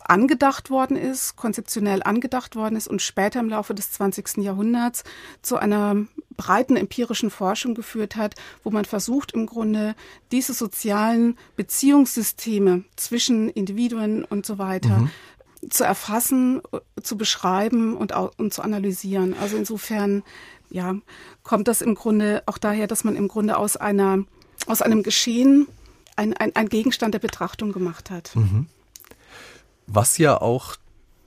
angedacht 0.09 0.71
worden 0.71 0.97
ist, 0.97 1.37
konzeptionell 1.37 2.03
angedacht 2.03 2.55
worden 2.55 2.77
ist 2.77 2.87
und 2.87 3.03
später 3.03 3.41
im 3.41 3.49
Laufe 3.49 3.75
des 3.75 3.93
20. 3.93 4.39
Jahrhunderts 4.39 5.05
zu 5.43 5.57
einer 5.57 5.97
breiten 6.37 6.77
empirischen 6.77 7.31
Forschung 7.31 7.75
geführt 7.75 8.15
hat, 8.15 8.35
wo 8.63 8.71
man 8.71 8.85
versucht 8.85 9.33
im 9.33 9.47
Grunde 9.47 9.95
diese 10.31 10.55
sozialen 10.55 11.37
Beziehungssysteme 11.57 12.85
zwischen 12.95 13.49
Individuen 13.51 14.25
und 14.25 14.47
so 14.47 14.59
weiter 14.59 15.01
mhm 15.01 15.11
zu 15.69 15.85
erfassen, 15.85 16.61
zu 17.03 17.17
beschreiben 17.17 17.97
und, 17.97 18.13
und 18.13 18.53
zu 18.53 18.63
analysieren. 18.63 19.35
Also 19.41 19.57
insofern, 19.57 20.23
ja, 20.71 20.97
kommt 21.43 21.69
das 21.69 21.83
im 21.83 21.95
Grunde 21.95 22.43
auch 22.47 22.59
daher, 22.59 22.87
dass 22.87 23.05
man 23.05 23.17
im 23.17 23.29
Grunde 23.29 23.57
aus 23.57 23.77
einer, 23.77 24.25
aus 24.67 24.83
einem 24.83 25.03
Geschehen 25.03 25.67
ein, 26.17 26.35
ein, 26.35 26.55
ein 26.55 26.69
Gegenstand 26.69 27.15
der 27.15 27.21
Betrachtung 27.21 27.73
gemacht 27.73 28.11
hat. 28.11 28.35
Mhm. 28.35 28.67
Was 29.87 30.19
ja 30.19 30.41
auch 30.41 30.77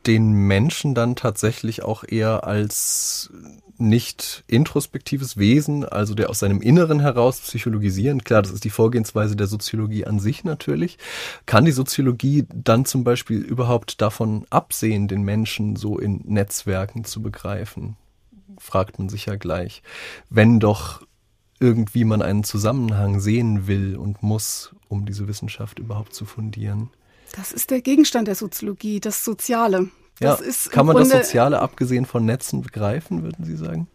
den 0.10 0.32
Menschen 0.32 0.96
dann 0.96 1.16
tatsächlich 1.16 1.84
auch 1.84 2.04
eher 2.04 2.44
als 2.48 3.30
nicht 3.78 4.44
introspektives 4.48 5.38
Wesen, 5.38 5.86
also 5.86 6.16
der 6.16 6.32
aus 6.32 6.39
seinem 6.39 6.62
Inneren 6.62 7.00
heraus 7.00 7.39
psychologisieren. 7.42 8.24
Klar, 8.24 8.42
das 8.42 8.51
ist 8.51 8.63
die 8.63 8.72
Vorgehensweise 8.72 9.36
der 9.36 9.46
Soziologie 9.46 10.06
an 10.06 10.20
sich 10.20 10.44
natürlich. 10.44 10.98
Kann 11.46 11.63
die 11.63 11.72
Soziologie 11.72 12.48
dann 12.51 12.86
zum 12.86 13.04
Beispiel 13.04 13.38
überhaupt 13.38 14.01
davon 14.01 14.48
absehen, 14.50 15.08
den 15.08 15.22
Menschen 15.22 15.75
so 15.75 16.00
in 16.00 16.22
Netzwerken 16.25 17.04
zu 17.04 17.22
begreifen? 17.22 17.96
Fragt 18.58 18.98
man 18.98 19.10
sich 19.10 19.28
ja 19.28 19.36
gleich. 19.36 19.84
Wenn 20.32 20.60
doch 20.60 21.04
irgendwie 21.60 22.04
man 22.04 22.24
einen 22.24 22.44
Zusammenhang 22.44 23.20
sehen 23.20 23.68
will 23.68 23.96
und 23.96 24.24
muss, 24.24 24.74
um 24.88 25.06
diese 25.06 25.28
Wissenschaft 25.28 25.78
überhaupt 25.78 26.16
zu 26.16 26.25
fundieren. 26.25 26.89
Das 27.36 27.51
ist 27.51 27.70
der 27.70 27.82
Gegenstand 27.82 28.28
der 28.28 28.36
Soziologie, 28.36 29.00
das 29.00 29.24
Soziale. 29.24 29.89
Das 30.20 30.66
ja, 30.66 30.72
kann 30.72 30.86
man 30.86 30.96
Grunde, 30.96 31.12
das 31.12 31.28
Soziale 31.28 31.60
abgesehen 31.60 32.06
von 32.06 32.26
Netzen 32.26 32.62
begreifen, 32.62 33.24
würden 33.24 33.46
Sie 33.46 33.56
sagen? 33.56 33.88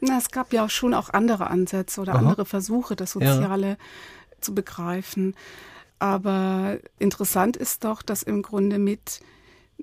Na, 0.00 0.18
es 0.18 0.30
gab 0.30 0.52
ja 0.52 0.64
auch 0.64 0.70
schon 0.70 0.94
auch 0.94 1.10
andere 1.10 1.48
Ansätze 1.48 2.00
oder 2.00 2.12
Aha. 2.12 2.20
andere 2.20 2.44
Versuche, 2.44 2.96
das 2.96 3.12
Soziale 3.12 3.68
ja. 3.70 3.76
zu 4.40 4.54
begreifen. 4.54 5.34
Aber 5.98 6.78
interessant 6.98 7.56
ist 7.56 7.84
doch, 7.84 8.02
dass 8.02 8.22
im 8.22 8.42
Grunde 8.42 8.78
mit 8.78 9.20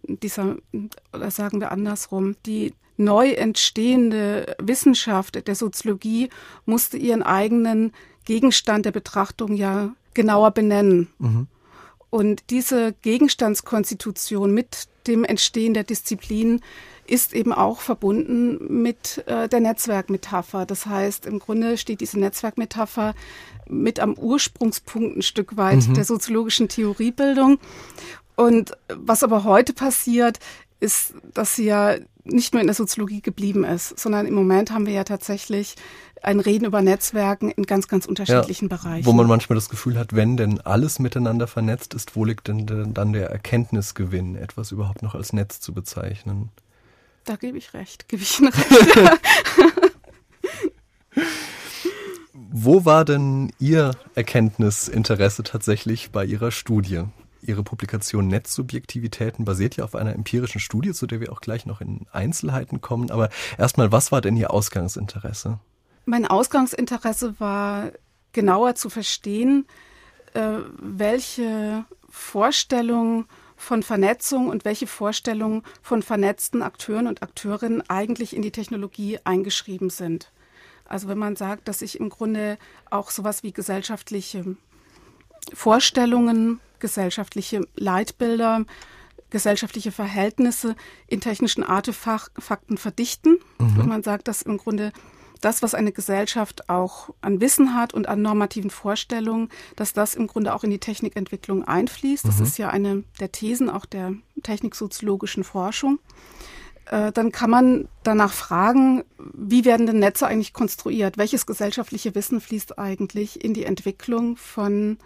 dieser, 0.07 0.57
oder 1.13 1.31
sagen 1.31 1.59
wir 1.59 1.71
andersrum, 1.71 2.35
die 2.45 2.73
neu 2.97 3.31
entstehende 3.31 4.55
Wissenschaft 4.61 5.47
der 5.47 5.55
Soziologie 5.55 6.29
musste 6.65 6.97
ihren 6.97 7.23
eigenen 7.23 7.91
Gegenstand 8.23 8.85
der 8.85 8.91
Betrachtung 8.91 9.53
ja 9.55 9.93
genauer 10.13 10.51
benennen. 10.51 11.09
Mhm. 11.19 11.47
Und 12.15 12.49
diese 12.49 12.93
Gegenstandskonstitution 13.01 14.53
mit 14.53 14.87
dem 15.05 15.25
Entstehen 15.25 15.73
der 15.73 15.83
Disziplin 15.83 16.61
ist 17.05 17.33
eben 17.33 17.51
auch 17.51 17.81
verbunden 17.81 18.81
mit 18.81 19.25
äh, 19.27 19.49
der 19.49 19.59
Netzwerkmetapher. 19.59 20.65
Das 20.65 20.85
heißt, 20.85 21.25
im 21.25 21.39
Grunde 21.39 21.77
steht 21.77 21.99
diese 21.99 22.17
Netzwerkmetapher 22.17 23.15
mit 23.67 23.99
am 23.99 24.13
Ursprungspunkt 24.13 25.17
ein 25.17 25.23
Stück 25.23 25.57
weit 25.57 25.89
mhm. 25.89 25.93
der 25.95 26.05
soziologischen 26.05 26.69
Theoriebildung. 26.69 27.59
Und 28.37 28.71
was 28.87 29.21
aber 29.21 29.43
heute 29.43 29.73
passiert, 29.73 30.39
ist, 30.79 31.15
dass 31.33 31.57
sie 31.57 31.65
ja 31.65 31.95
nicht 32.23 32.53
nur 32.53 32.61
in 32.61 32.67
der 32.67 32.75
Soziologie 32.75 33.21
geblieben 33.21 33.65
ist, 33.65 33.99
sondern 33.99 34.25
im 34.25 34.35
Moment 34.35 34.71
haben 34.71 34.85
wir 34.85 34.93
ja 34.93 35.03
tatsächlich 35.03 35.75
ein 36.25 36.39
Reden 36.39 36.65
über 36.65 36.81
Netzwerken 36.81 37.51
in 37.51 37.65
ganz, 37.65 37.87
ganz 37.87 38.05
unterschiedlichen 38.05 38.69
ja, 38.69 38.77
Bereichen. 38.77 39.05
Wo 39.05 39.13
man 39.13 39.27
manchmal 39.27 39.55
das 39.55 39.69
Gefühl 39.69 39.97
hat, 39.97 40.15
wenn 40.15 40.37
denn 40.37 40.59
alles 40.61 40.99
miteinander 40.99 41.47
vernetzt 41.47 41.93
ist, 41.93 42.15
wo 42.15 42.25
liegt 42.25 42.47
denn 42.47 42.93
dann 42.93 43.13
der 43.13 43.29
Erkenntnisgewinn, 43.29 44.35
etwas 44.35 44.71
überhaupt 44.71 45.03
noch 45.03 45.15
als 45.15 45.33
Netz 45.33 45.59
zu 45.59 45.73
bezeichnen? 45.73 46.49
Da 47.25 47.35
gebe 47.35 47.57
ich 47.57 47.73
recht, 47.73 48.07
gebe 48.07 48.21
ich 48.21 48.39
Ihnen 48.39 48.51
recht. 48.53 49.19
Wo 52.57 52.85
war 52.85 53.03
denn 53.03 53.51
Ihr 53.59 53.91
Erkenntnisinteresse 54.15 55.43
tatsächlich 55.43 56.11
bei 56.11 56.25
Ihrer 56.25 56.51
Studie? 56.51 57.03
Ihre 57.41 57.63
Publikation 57.63 58.27
Netzsubjektivitäten 58.27 59.45
basiert 59.45 59.75
ja 59.75 59.83
auf 59.83 59.93
einer 59.93 60.13
empirischen 60.13 60.61
Studie, 60.61 60.93
zu 60.93 61.05
der 61.05 61.19
wir 61.19 61.31
auch 61.31 61.41
gleich 61.41 61.65
noch 61.65 61.81
in 61.81 62.05
Einzelheiten 62.11 62.81
kommen. 62.81 63.11
Aber 63.11 63.29
erstmal, 63.57 63.91
was 63.91 64.11
war 64.11 64.21
denn 64.21 64.37
Ihr 64.37 64.51
Ausgangsinteresse? 64.51 65.59
Mein 66.05 66.25
Ausgangsinteresse 66.25 67.39
war 67.39 67.91
genauer 68.31 68.75
zu 68.75 68.89
verstehen, 68.89 69.65
äh, 70.33 70.59
welche 70.77 71.85
Vorstellungen 72.09 73.25
von 73.55 73.83
Vernetzung 73.83 74.49
und 74.49 74.65
welche 74.65 74.87
Vorstellungen 74.87 75.63
von 75.81 76.03
vernetzten 76.03 76.61
Akteuren 76.61 77.07
und 77.07 77.23
Akteurinnen 77.23 77.81
eigentlich 77.89 78.35
in 78.35 78.41
die 78.41 78.51
Technologie 78.51 79.19
eingeschrieben 79.23 79.89
sind. 79.89 80.31
Also 80.85 81.07
wenn 81.07 81.17
man 81.17 81.35
sagt, 81.35 81.67
dass 81.67 81.79
sich 81.79 81.99
im 81.99 82.09
Grunde 82.09 82.57
auch 82.89 83.09
sowas 83.09 83.43
wie 83.43 83.53
gesellschaftliche 83.53 84.55
Vorstellungen 85.53 86.59
gesellschaftliche 86.79 87.61
Leitbilder, 87.75 88.65
gesellschaftliche 89.29 89.91
Verhältnisse 89.91 90.75
in 91.07 91.21
technischen 91.21 91.63
Artefakten 91.63 92.77
verdichten. 92.77 93.39
Mhm. 93.57 93.79
Und 93.79 93.87
man 93.87 94.03
sagt, 94.03 94.27
dass 94.27 94.41
im 94.41 94.57
Grunde 94.57 94.91
das, 95.45 95.61
was 95.61 95.75
eine 95.75 95.91
Gesellschaft 95.91 96.69
auch 96.69 97.13
an 97.21 97.39
Wissen 97.39 97.75
hat 97.75 97.93
und 97.93 98.07
an 98.07 98.21
normativen 98.21 98.69
Vorstellungen, 98.69 99.49
dass 99.75 99.93
das 99.93 100.15
im 100.15 100.27
Grunde 100.27 100.53
auch 100.53 100.63
in 100.63 100.71
die 100.71 100.79
Technikentwicklung 100.79 101.63
einfließt. 101.63 102.25
Das 102.25 102.39
mhm. 102.39 102.45
ist 102.45 102.57
ja 102.57 102.69
eine 102.69 103.03
der 103.19 103.31
Thesen 103.31 103.69
auch 103.69 103.85
der 103.85 104.13
techniksoziologischen 104.43 105.43
Forschung. 105.43 105.99
Äh, 106.85 107.11
dann 107.11 107.31
kann 107.31 107.49
man 107.49 107.87
danach 108.03 108.33
fragen, 108.33 109.03
wie 109.17 109.65
werden 109.65 109.85
denn 109.85 109.99
Netze 109.99 110.27
eigentlich 110.27 110.53
konstruiert? 110.53 111.17
Welches 111.17 111.45
gesellschaftliche 111.45 112.15
Wissen 112.15 112.41
fließt 112.41 112.77
eigentlich 112.79 113.43
in 113.43 113.53
die 113.53 113.65
Entwicklung 113.65 114.37
von 114.37 114.97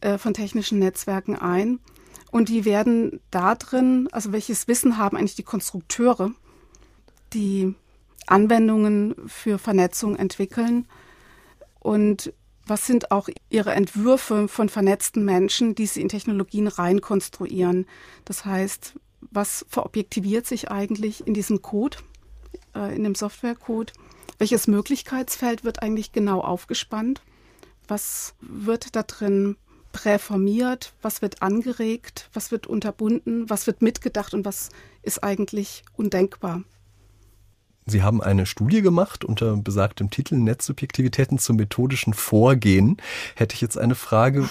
äh, 0.00 0.18
von 0.18 0.34
technischen 0.34 0.78
Netzwerken 0.78 1.36
ein. 1.36 1.80
Und 2.30 2.48
die 2.48 2.64
werden 2.64 3.20
da 3.30 3.54
drin, 3.54 4.08
also 4.12 4.32
welches 4.32 4.68
Wissen 4.68 4.98
haben 4.98 5.16
eigentlich 5.16 5.36
die 5.36 5.42
Konstrukteure, 5.42 6.32
die 7.32 7.74
Anwendungen 8.26 9.14
für 9.26 9.58
Vernetzung 9.58 10.16
entwickeln 10.16 10.86
und 11.80 12.32
was 12.66 12.84
sind 12.86 13.12
auch 13.12 13.28
ihre 13.48 13.72
Entwürfe 13.72 14.48
von 14.48 14.68
vernetzten 14.68 15.24
Menschen, 15.24 15.76
die 15.76 15.86
sie 15.86 16.00
in 16.00 16.08
Technologien 16.08 16.66
reinkonstruieren. 16.66 17.86
Das 18.24 18.44
heißt, 18.44 18.94
was 19.20 19.64
verobjektiviert 19.68 20.46
sich 20.46 20.70
eigentlich 20.70 21.26
in 21.26 21.34
diesem 21.34 21.62
Code, 21.62 21.98
äh, 22.74 22.94
in 22.94 23.04
dem 23.04 23.14
Softwarecode? 23.14 23.92
Welches 24.38 24.66
Möglichkeitsfeld 24.66 25.62
wird 25.62 25.82
eigentlich 25.82 26.10
genau 26.10 26.40
aufgespannt? 26.40 27.22
Was 27.86 28.34
wird 28.40 28.96
da 28.96 29.04
drin 29.04 29.56
präformiert, 29.96 30.92
was 31.00 31.22
wird 31.22 31.40
angeregt, 31.40 32.28
was 32.34 32.50
wird 32.50 32.66
unterbunden, 32.66 33.48
was 33.48 33.66
wird 33.66 33.80
mitgedacht 33.80 34.34
und 34.34 34.44
was 34.44 34.68
ist 35.02 35.24
eigentlich 35.24 35.84
undenkbar. 35.96 36.64
Sie 37.86 38.02
haben 38.02 38.20
eine 38.20 38.46
Studie 38.46 38.82
gemacht 38.82 39.24
unter 39.24 39.56
besagtem 39.56 40.10
Titel 40.10 40.34
Netzsubjektivitäten 40.36 41.38
zum 41.38 41.56
methodischen 41.56 42.14
Vorgehen. 42.14 42.96
Hätte 43.36 43.54
ich 43.54 43.60
jetzt 43.60 43.78
eine 43.78 43.94
Frage 43.94 44.48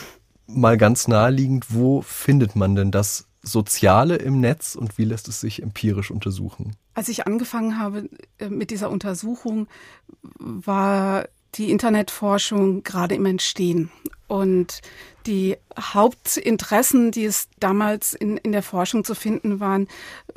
mal 0.48 0.78
ganz 0.78 1.10
naheliegend, 1.10 1.74
wo 1.74 2.02
findet 2.02 2.56
man 2.56 2.76
denn 2.76 2.92
das 2.92 3.28
Soziale 3.42 4.16
im 4.16 4.40
Netz 4.40 4.76
und 4.76 4.98
wie 4.98 5.04
lässt 5.04 5.28
es 5.28 5.42
sich 5.42 5.62
empirisch 5.62 6.12
untersuchen? 6.12 6.78
Als 6.94 7.10
ich 7.10 7.28
angefangen 7.28 7.78
habe 7.78 8.10
äh, 8.40 8.50
mit 8.50 8.72
dieser 8.72 8.90
Untersuchung, 8.90 9.68
war 10.40 11.28
die 11.56 11.72
Internetforschung 11.72 12.84
gerade 12.84 13.16
im 13.16 13.26
Entstehen. 13.26 13.92
Und 14.28 14.82
die 15.26 15.58
Hauptinteressen, 15.80 17.12
die 17.12 17.26
es 17.26 17.48
damals 17.60 18.14
in, 18.14 18.38
in 18.38 18.52
der 18.52 18.64
Forschung 18.64 19.04
zu 19.04 19.16
finden 19.16 19.60
waren, 19.60 19.88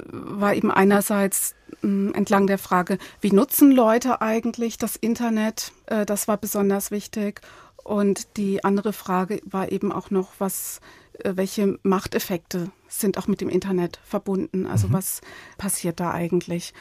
war 0.07 0.55
eben 0.55 0.71
einerseits 0.71 1.55
äh, 1.83 1.87
entlang 1.87 2.47
der 2.47 2.59
Frage, 2.59 2.99
wie 3.21 3.33
nutzen 3.33 3.71
Leute 3.71 4.21
eigentlich 4.21 4.79
das 4.79 4.97
Internet? 4.97 5.73
Äh, 5.87 6.07
das 6.07 6.29
war 6.29 6.37
besonders 6.37 6.91
wichtig. 6.91 7.41
Und 7.85 8.37
die 8.37 8.65
andere 8.65 8.93
Frage 8.93 9.41
war 9.45 9.73
eben 9.73 9.93
auch 9.93 10.11
noch, 10.11 10.33
was, 10.39 10.81
äh, 11.25 11.33
welche 11.37 11.79
Machteffekte 11.83 12.71
sind 12.89 13.17
auch 13.19 13.27
mit 13.27 13.41
dem 13.41 13.49
Internet 13.49 14.01
verbunden? 14.05 14.67
Also 14.67 14.89
mhm. 14.89 14.93
was 14.95 15.21
passiert 15.57 16.01
da 16.01 16.13
eigentlich? 16.13 16.75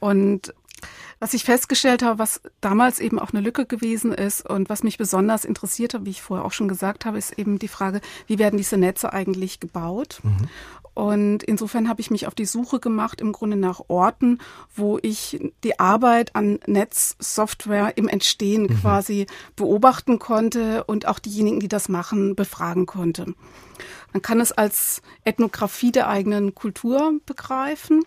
Und 0.00 0.54
was 1.18 1.34
ich 1.34 1.44
festgestellt 1.44 2.02
habe, 2.02 2.18
was 2.18 2.40
damals 2.60 3.00
eben 3.00 3.18
auch 3.18 3.32
eine 3.32 3.40
Lücke 3.40 3.66
gewesen 3.66 4.12
ist 4.12 4.48
und 4.48 4.68
was 4.68 4.82
mich 4.82 4.98
besonders 4.98 5.44
interessiert 5.44 5.94
hat, 5.94 6.04
wie 6.04 6.10
ich 6.10 6.22
vorher 6.22 6.44
auch 6.44 6.52
schon 6.52 6.68
gesagt 6.68 7.04
habe, 7.04 7.18
ist 7.18 7.38
eben 7.38 7.58
die 7.58 7.68
Frage, 7.68 8.00
wie 8.26 8.38
werden 8.38 8.56
diese 8.56 8.76
Netze 8.76 9.12
eigentlich 9.12 9.60
gebaut? 9.60 10.20
Mhm. 10.22 10.48
Und 10.94 11.42
insofern 11.44 11.88
habe 11.88 12.00
ich 12.00 12.10
mich 12.10 12.26
auf 12.26 12.34
die 12.34 12.46
Suche 12.46 12.80
gemacht, 12.80 13.20
im 13.20 13.32
Grunde 13.32 13.56
nach 13.56 13.80
Orten, 13.88 14.38
wo 14.74 14.98
ich 15.00 15.40
die 15.64 15.78
Arbeit 15.78 16.34
an 16.34 16.58
Netzsoftware 16.66 17.96
im 17.96 18.08
Entstehen 18.08 18.64
mhm. 18.64 18.80
quasi 18.80 19.26
beobachten 19.56 20.18
konnte 20.18 20.84
und 20.84 21.06
auch 21.06 21.18
diejenigen, 21.18 21.60
die 21.60 21.68
das 21.68 21.88
machen, 21.88 22.34
befragen 22.34 22.86
konnte. 22.86 23.34
Man 24.12 24.22
kann 24.22 24.40
es 24.40 24.52
als 24.52 25.02
Ethnographie 25.24 25.92
der 25.92 26.08
eigenen 26.08 26.54
Kultur 26.54 27.14
begreifen. 27.24 28.02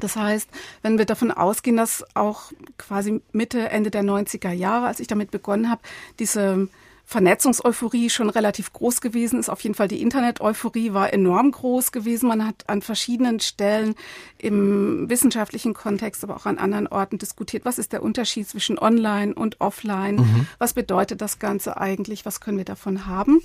Das 0.00 0.16
heißt, 0.16 0.48
wenn 0.82 0.98
wir 0.98 1.06
davon 1.06 1.30
ausgehen, 1.30 1.76
dass 1.76 2.04
auch 2.14 2.52
quasi 2.78 3.22
Mitte, 3.32 3.70
Ende 3.70 3.90
der 3.90 4.02
90er 4.02 4.52
Jahre, 4.52 4.86
als 4.86 5.00
ich 5.00 5.06
damit 5.06 5.30
begonnen 5.30 5.70
habe, 5.70 5.82
diese 6.18 6.68
Vernetzungseuphorie 7.10 8.08
schon 8.08 8.30
relativ 8.30 8.72
groß 8.72 9.00
gewesen 9.00 9.40
ist. 9.40 9.48
Auf 9.48 9.62
jeden 9.62 9.74
Fall 9.74 9.88
die 9.88 10.00
Internet-Euphorie 10.00 10.92
war 10.92 11.12
enorm 11.12 11.50
groß 11.50 11.90
gewesen. 11.90 12.28
Man 12.28 12.46
hat 12.46 12.68
an 12.68 12.82
verschiedenen 12.82 13.40
Stellen 13.40 13.96
im 14.38 15.10
wissenschaftlichen 15.10 15.74
Kontext, 15.74 16.22
aber 16.22 16.36
auch 16.36 16.46
an 16.46 16.58
anderen 16.58 16.86
Orten 16.86 17.18
diskutiert, 17.18 17.64
was 17.64 17.80
ist 17.80 17.92
der 17.92 18.04
Unterschied 18.04 18.48
zwischen 18.48 18.78
Online 18.78 19.34
und 19.34 19.60
Offline? 19.60 20.18
Mhm. 20.18 20.46
Was 20.58 20.72
bedeutet 20.72 21.20
das 21.20 21.40
Ganze 21.40 21.78
eigentlich? 21.78 22.24
Was 22.26 22.40
können 22.40 22.58
wir 22.58 22.64
davon 22.64 23.06
haben? 23.06 23.40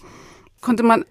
Konnte 0.62 0.84
man 0.84 1.04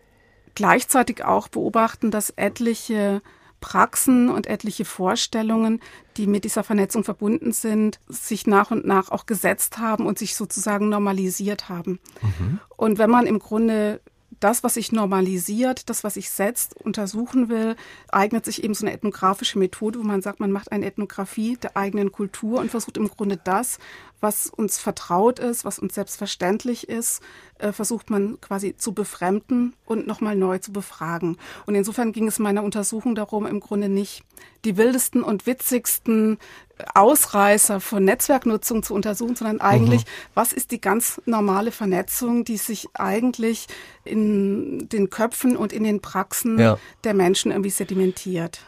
gleichzeitig 0.54 1.24
auch 1.24 1.48
beobachten, 1.48 2.12
dass 2.12 2.30
etliche 2.30 3.20
Praxen 3.64 4.28
und 4.28 4.46
etliche 4.46 4.84
Vorstellungen, 4.84 5.80
die 6.18 6.26
mit 6.26 6.44
dieser 6.44 6.62
Vernetzung 6.62 7.02
verbunden 7.02 7.52
sind, 7.52 7.98
sich 8.08 8.46
nach 8.46 8.70
und 8.70 8.84
nach 8.84 9.10
auch 9.10 9.24
gesetzt 9.24 9.78
haben 9.78 10.04
und 10.04 10.18
sich 10.18 10.36
sozusagen 10.36 10.90
normalisiert 10.90 11.70
haben. 11.70 11.98
Mhm. 12.20 12.60
Und 12.76 12.98
wenn 12.98 13.08
man 13.08 13.26
im 13.26 13.38
Grunde 13.38 14.02
das, 14.40 14.62
was 14.62 14.74
sich 14.74 14.92
normalisiert, 14.92 15.88
das, 15.88 16.04
was 16.04 16.14
sich 16.14 16.28
setzt, 16.28 16.76
untersuchen 16.76 17.48
will, 17.48 17.74
eignet 18.08 18.44
sich 18.44 18.62
eben 18.62 18.74
so 18.74 18.84
eine 18.84 18.94
ethnografische 18.94 19.58
Methode, 19.58 19.98
wo 19.98 20.02
man 20.02 20.20
sagt, 20.20 20.40
man 20.40 20.52
macht 20.52 20.70
eine 20.70 20.84
Ethnographie 20.84 21.56
der 21.56 21.78
eigenen 21.78 22.12
Kultur 22.12 22.60
und 22.60 22.70
versucht 22.70 22.98
im 22.98 23.08
Grunde 23.08 23.38
das, 23.42 23.78
was 24.24 24.46
uns 24.48 24.78
vertraut 24.78 25.38
ist, 25.38 25.64
was 25.64 25.78
uns 25.78 25.94
selbstverständlich 25.94 26.88
ist, 26.88 27.22
äh, 27.58 27.72
versucht 27.72 28.10
man 28.10 28.40
quasi 28.40 28.74
zu 28.76 28.94
befremden 28.94 29.74
und 29.84 30.06
nochmal 30.06 30.34
neu 30.34 30.58
zu 30.58 30.72
befragen. 30.72 31.36
Und 31.66 31.74
insofern 31.74 32.10
ging 32.10 32.26
es 32.26 32.38
meiner 32.38 32.64
Untersuchung 32.64 33.14
darum, 33.14 33.46
im 33.46 33.60
Grunde 33.60 33.88
nicht 33.88 34.24
die 34.64 34.76
wildesten 34.78 35.22
und 35.22 35.46
witzigsten 35.46 36.38
Ausreißer 36.94 37.80
von 37.80 38.02
Netzwerknutzung 38.04 38.82
zu 38.82 38.94
untersuchen, 38.94 39.36
sondern 39.36 39.60
eigentlich, 39.60 40.06
mhm. 40.06 40.10
was 40.32 40.52
ist 40.54 40.70
die 40.70 40.80
ganz 40.80 41.20
normale 41.26 41.70
Vernetzung, 41.70 42.44
die 42.44 42.56
sich 42.56 42.88
eigentlich 42.94 43.68
in 44.04 44.88
den 44.88 45.10
Köpfen 45.10 45.56
und 45.56 45.72
in 45.72 45.84
den 45.84 46.00
Praxen 46.00 46.58
ja. 46.58 46.78
der 47.04 47.14
Menschen 47.14 47.52
irgendwie 47.52 47.70
sedimentiert. 47.70 48.60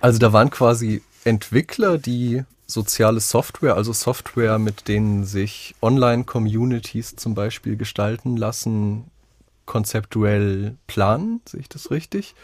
Also 0.00 0.18
da 0.18 0.32
waren 0.32 0.48
quasi 0.48 1.02
Entwickler, 1.24 1.98
die 1.98 2.44
soziale 2.66 3.20
Software, 3.20 3.76
also 3.76 3.92
Software, 3.92 4.58
mit 4.58 4.88
denen 4.88 5.24
sich 5.24 5.74
Online-Communities 5.82 7.16
zum 7.16 7.34
Beispiel 7.34 7.76
gestalten 7.76 8.36
lassen, 8.36 9.04
konzeptuell 9.66 10.76
planen, 10.86 11.40
sehe 11.46 11.60
ich 11.60 11.68
das 11.68 11.90
richtig? 11.90 12.34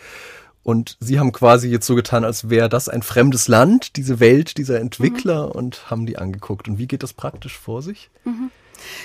Und 0.63 0.99
sie 1.01 1.19
haben 1.19 1.33
quasi 1.33 1.69
jetzt 1.69 1.87
so 1.87 1.95
getan, 1.95 2.23
als 2.25 2.51
wäre 2.51 2.69
das 2.69 2.89
ein 2.89 3.03
fremdes 3.03 3.49
Land, 3.49 3.97
diese 3.97 4.21
Welt 4.21 4.59
dieser 4.59 4.79
Entwickler 4.79 5.47
mhm. 5.47 5.53
und 5.53 5.91
haben 5.91 6.07
die 6.07 6.19
angeguckt. 6.19 6.69
Und 6.69 6.79
wie 6.79 6.87
geht 6.87 7.03
das 7.03 7.15
praktisch 7.15 7.59
vor 7.59 7.83
sich? 7.83 8.11
Mhm. 8.25 8.51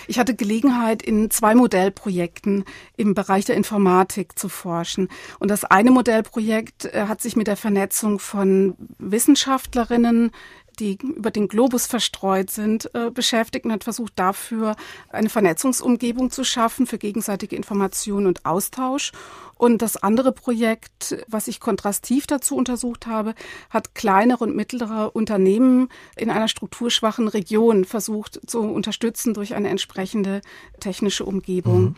Ich 0.07 0.19
hatte 0.19 0.35
Gelegenheit, 0.35 1.01
in 1.01 1.29
zwei 1.31 1.55
Modellprojekten 1.55 2.63
im 2.97 3.13
Bereich 3.13 3.45
der 3.45 3.55
Informatik 3.55 4.37
zu 4.37 4.49
forschen. 4.49 5.09
Und 5.39 5.49
das 5.49 5.65
eine 5.65 5.91
Modellprojekt 5.91 6.85
äh, 6.85 7.05
hat 7.07 7.21
sich 7.21 7.35
mit 7.35 7.47
der 7.47 7.57
Vernetzung 7.57 8.19
von 8.19 8.75
Wissenschaftlerinnen 8.99 10.31
die 10.75 10.97
über 11.01 11.31
den 11.31 11.47
Globus 11.47 11.85
verstreut 11.85 12.49
sind, 12.49 12.93
äh, 12.93 13.11
beschäftigt 13.11 13.65
und 13.65 13.71
hat 13.71 13.83
versucht, 13.83 14.13
dafür 14.15 14.75
eine 15.09 15.29
Vernetzungsumgebung 15.29 16.31
zu 16.31 16.43
schaffen 16.43 16.87
für 16.87 16.97
gegenseitige 16.97 17.55
Information 17.55 18.27
und 18.27 18.45
Austausch. 18.45 19.11
Und 19.57 19.81
das 19.81 19.95
andere 19.97 20.33
Projekt, 20.33 21.23
was 21.27 21.47
ich 21.47 21.59
kontrastiv 21.59 22.27
dazu 22.27 22.55
untersucht 22.57 23.07
habe, 23.07 23.35
hat 23.69 23.95
kleinere 23.95 24.43
und 24.43 24.55
mittlere 24.55 25.15
Unternehmen 25.15 25.89
in 26.17 26.29
einer 26.29 26.49
strukturschwachen 26.49 27.27
Region 27.27 27.85
versucht 27.85 28.39
zu 28.45 28.59
unterstützen 28.59 29.33
durch 29.33 29.55
eine 29.55 29.69
entsprechende 29.69 30.41
technische 30.79 31.25
Umgebung. 31.25 31.81
Mhm. 31.81 31.95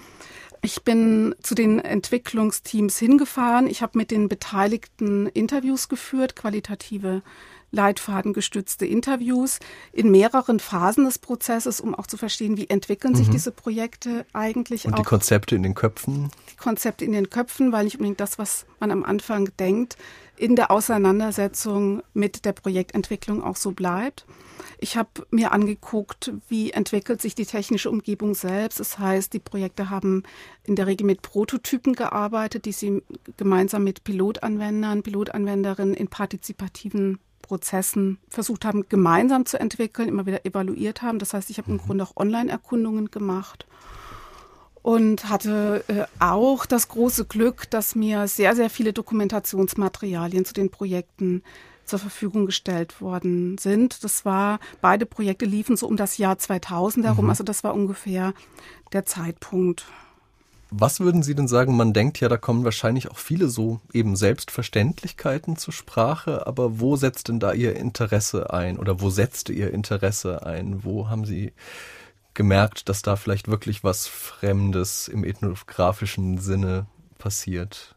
Ich 0.61 0.83
bin 0.83 1.35
zu 1.41 1.55
den 1.55 1.79
Entwicklungsteams 1.79 2.97
hingefahren. 2.97 3.67
Ich 3.67 3.81
habe 3.81 3.97
mit 3.97 4.11
den 4.11 4.27
Beteiligten 4.27 5.27
Interviews 5.27 5.87
geführt, 5.87 6.35
qualitative 6.35 7.21
leitfadengestützte 7.71 8.85
Interviews 8.85 9.59
in 9.91 10.09
mehreren 10.09 10.59
Phasen 10.59 11.05
des 11.05 11.19
Prozesses, 11.19 11.81
um 11.81 11.93
auch 11.95 12.07
zu 12.07 12.17
verstehen, 12.17 12.57
wie 12.57 12.69
entwickeln 12.69 13.15
sich 13.15 13.27
mhm. 13.27 13.31
diese 13.31 13.51
Projekte 13.51 14.25
eigentlich. 14.33 14.85
Und 14.85 14.93
auch. 14.93 14.97
die 14.97 15.03
Konzepte 15.03 15.55
in 15.55 15.63
den 15.63 15.75
Köpfen? 15.75 16.29
Die 16.51 16.55
Konzepte 16.55 17.05
in 17.05 17.11
den 17.11 17.29
Köpfen, 17.29 17.71
weil 17.71 17.83
nicht 17.83 17.95
unbedingt 17.95 18.19
das, 18.19 18.39
was 18.39 18.65
man 18.79 18.91
am 18.91 19.03
Anfang 19.03 19.49
denkt, 19.59 19.97
in 20.37 20.55
der 20.55 20.71
Auseinandersetzung 20.71 22.03
mit 22.13 22.45
der 22.45 22.53
Projektentwicklung 22.53 23.43
auch 23.43 23.55
so 23.55 23.71
bleibt. 23.71 24.25
Ich 24.79 24.95
habe 24.95 25.09
mir 25.31 25.51
angeguckt, 25.51 26.31
wie 26.47 26.71
entwickelt 26.71 27.21
sich 27.21 27.33
die 27.33 27.45
technische 27.45 27.89
Umgebung 27.89 28.35
selbst. 28.35 28.79
Das 28.79 28.99
heißt, 28.99 29.33
die 29.33 29.39
Projekte 29.39 29.89
haben 29.89 30.23
in 30.63 30.75
der 30.75 30.85
Regel 30.85 31.05
mit 31.05 31.23
Prototypen 31.23 31.93
gearbeitet, 31.93 32.65
die 32.65 32.71
sie 32.71 33.01
gemeinsam 33.37 33.83
mit 33.83 34.03
Pilotanwendern, 34.03 35.01
Pilotanwenderinnen 35.01 35.95
in 35.95 36.07
partizipativen 36.07 37.19
Prozessen 37.47 38.17
versucht 38.29 38.65
haben, 38.65 38.85
gemeinsam 38.89 39.45
zu 39.45 39.59
entwickeln, 39.59 40.09
immer 40.09 40.25
wieder 40.25 40.45
evaluiert 40.45 41.01
haben. 41.01 41.19
Das 41.19 41.33
heißt, 41.33 41.49
ich 41.49 41.57
habe 41.57 41.71
im 41.71 41.77
mhm. 41.77 41.81
Grunde 41.81 42.03
auch 42.03 42.17
Online-Erkundungen 42.17 43.09
gemacht 43.09 43.65
und 44.81 45.29
hatte 45.29 45.83
äh, 45.87 46.05
auch 46.19 46.65
das 46.65 46.87
große 46.87 47.25
Glück, 47.25 47.69
dass 47.69 47.95
mir 47.95 48.27
sehr, 48.27 48.55
sehr 48.55 48.69
viele 48.69 48.93
Dokumentationsmaterialien 48.93 50.45
zu 50.45 50.53
den 50.53 50.69
Projekten 50.69 51.43
zur 51.83 51.99
Verfügung 51.99 52.45
gestellt 52.45 53.01
worden 53.01 53.57
sind. 53.57 54.03
Das 54.03 54.25
war, 54.25 54.59
beide 54.81 55.05
Projekte 55.05 55.45
liefen 55.45 55.77
so 55.77 55.87
um 55.87 55.95
das 55.95 56.17
Jahr 56.17 56.37
2000 56.37 57.05
herum, 57.05 57.25
mhm. 57.25 57.29
also 57.29 57.43
das 57.43 57.63
war 57.63 57.73
ungefähr 57.73 58.33
der 58.93 59.05
Zeitpunkt. 59.05 59.85
Was 60.69 60.99
würden 60.99 61.23
Sie 61.23 61.33
denn 61.33 61.47
sagen? 61.47 61.77
Man 61.77 61.93
denkt 61.93 62.19
ja, 62.19 62.27
da 62.27 62.37
kommen 62.37 62.65
wahrscheinlich 62.65 63.09
auch 63.09 63.17
viele 63.17 63.47
so 63.47 63.79
eben 63.93 64.15
Selbstverständlichkeiten 64.17 65.55
zur 65.55 65.73
Sprache, 65.73 66.45
aber 66.45 66.79
wo 66.79 66.97
setzt 66.97 67.29
denn 67.29 67.39
da 67.39 67.53
Ihr 67.53 67.75
Interesse 67.75 68.51
ein 68.53 68.77
oder 68.77 68.99
wo 68.99 69.09
setzte 69.09 69.53
Ihr 69.53 69.73
Interesse 69.73 70.45
ein? 70.45 70.83
Wo 70.83 71.09
haben 71.09 71.23
Sie 71.23 71.53
gemerkt, 72.33 72.89
dass 72.89 73.01
da 73.01 73.15
vielleicht 73.15 73.47
wirklich 73.47 73.83
was 73.83 74.07
Fremdes 74.07 75.07
im 75.07 75.23
ethnografischen 75.23 76.37
Sinne 76.37 76.85
passiert? 77.17 77.96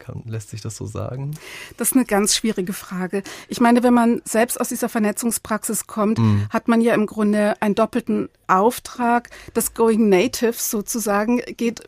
Kann, 0.00 0.22
lässt 0.26 0.50
sich 0.50 0.60
das 0.60 0.76
so 0.76 0.86
sagen? 0.86 1.36
Das 1.76 1.90
ist 1.90 1.96
eine 1.96 2.04
ganz 2.04 2.34
schwierige 2.34 2.72
Frage. 2.72 3.22
Ich 3.48 3.60
meine, 3.60 3.82
wenn 3.84 3.94
man 3.94 4.22
selbst 4.24 4.60
aus 4.60 4.70
dieser 4.70 4.88
Vernetzungspraxis 4.88 5.86
kommt, 5.86 6.18
mm. 6.18 6.46
hat 6.50 6.66
man 6.66 6.80
ja 6.80 6.94
im 6.94 7.06
Grunde 7.06 7.54
einen 7.60 7.76
doppelten 7.76 8.28
Auftrag. 8.48 9.30
Das 9.54 9.74
Going 9.74 10.08
Native 10.08 10.54
sozusagen 10.54 11.42
geht 11.56 11.82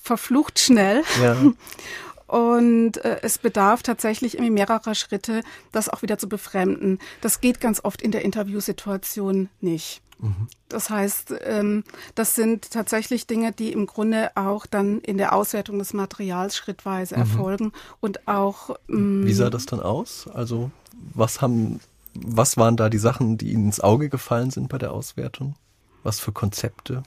verflucht 0.00 0.58
schnell. 0.58 1.02
Ja. 1.20 1.36
Und 2.26 2.98
äh, 3.04 3.18
es 3.22 3.38
bedarf 3.38 3.82
tatsächlich 3.82 4.34
irgendwie 4.34 4.52
mehrerer 4.52 4.94
Schritte, 4.94 5.42
das 5.70 5.88
auch 5.88 6.02
wieder 6.02 6.18
zu 6.18 6.28
befremden. 6.28 6.98
Das 7.20 7.40
geht 7.40 7.60
ganz 7.60 7.84
oft 7.84 8.02
in 8.02 8.10
der 8.10 8.24
Interviewsituation 8.24 9.48
nicht. 9.60 10.02
Das 10.68 10.90
heißt, 10.90 11.34
ähm, 11.42 11.84
das 12.14 12.34
sind 12.34 12.70
tatsächlich 12.70 13.26
Dinge, 13.26 13.52
die 13.52 13.72
im 13.72 13.86
Grunde 13.86 14.30
auch 14.34 14.66
dann 14.66 15.00
in 15.00 15.18
der 15.18 15.34
Auswertung 15.34 15.78
des 15.78 15.92
Materials 15.92 16.56
schrittweise 16.56 17.14
mhm. 17.14 17.20
erfolgen 17.20 17.72
und 18.00 18.26
auch. 18.26 18.76
Wie 18.88 19.32
sah 19.32 19.50
das 19.50 19.66
dann 19.66 19.80
aus? 19.80 20.28
Also 20.32 20.70
was 21.14 21.40
haben, 21.40 21.80
was 22.14 22.56
waren 22.56 22.76
da 22.76 22.88
die 22.88 22.98
Sachen, 22.98 23.38
die 23.38 23.52
Ihnen 23.52 23.66
ins 23.66 23.80
Auge 23.80 24.08
gefallen 24.08 24.50
sind 24.50 24.68
bei 24.68 24.78
der 24.78 24.92
Auswertung? 24.92 25.54
Was 26.02 26.20
für 26.20 26.32
Konzepte? 26.32 27.02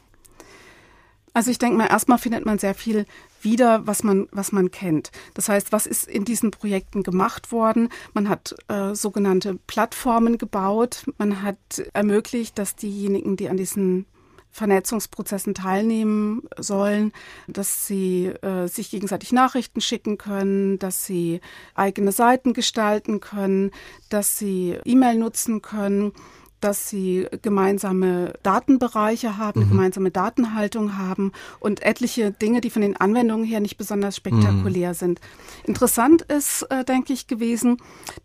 Also 1.33 1.51
ich 1.51 1.59
denke 1.59 1.77
mal, 1.77 1.87
erstmal 1.87 2.17
findet 2.17 2.45
man 2.45 2.59
sehr 2.59 2.73
viel 2.73 3.05
wieder, 3.41 3.85
was 3.87 4.03
man, 4.03 4.27
was 4.31 4.51
man 4.51 4.71
kennt. 4.71 5.11
Das 5.33 5.49
heißt, 5.49 5.71
was 5.71 5.85
ist 5.85 6.07
in 6.07 6.25
diesen 6.25 6.51
Projekten 6.51 7.03
gemacht 7.03 7.51
worden? 7.51 7.89
Man 8.13 8.29
hat 8.29 8.55
äh, 8.67 8.93
sogenannte 8.95 9.55
Plattformen 9.67 10.37
gebaut. 10.37 11.05
Man 11.17 11.41
hat 11.41 11.57
ermöglicht, 11.93 12.57
dass 12.57 12.75
diejenigen, 12.75 13.37
die 13.37 13.49
an 13.49 13.57
diesen 13.57 14.05
Vernetzungsprozessen 14.51 15.53
teilnehmen 15.53 16.41
sollen, 16.57 17.13
dass 17.47 17.85
sie 17.85 18.27
äh, 18.27 18.67
sich 18.67 18.89
gegenseitig 18.89 19.31
Nachrichten 19.31 19.79
schicken 19.79 20.17
können, 20.17 20.79
dass 20.79 21.05
sie 21.05 21.39
eigene 21.75 22.11
Seiten 22.11 22.53
gestalten 22.53 23.19
können, 23.19 23.71
dass 24.09 24.39
sie 24.39 24.77
E-Mail 24.85 25.17
nutzen 25.17 25.61
können 25.61 26.13
dass 26.61 26.89
sie 26.89 27.27
gemeinsame 27.41 28.33
Datenbereiche 28.43 29.37
haben, 29.37 29.61
mhm. 29.61 29.69
gemeinsame 29.69 30.11
Datenhaltung 30.11 30.97
haben 30.97 31.31
und 31.59 31.81
etliche 31.83 32.31
Dinge, 32.31 32.61
die 32.61 32.69
von 32.69 32.81
den 32.81 32.97
Anwendungen 32.97 33.45
her 33.45 33.59
nicht 33.59 33.77
besonders 33.77 34.15
spektakulär 34.15 34.89
mhm. 34.89 34.95
sind. 34.95 35.21
Interessant 35.65 36.21
ist, 36.23 36.63
äh, 36.63 36.83
denke 36.83 37.13
ich, 37.13 37.27
gewesen, 37.27 37.77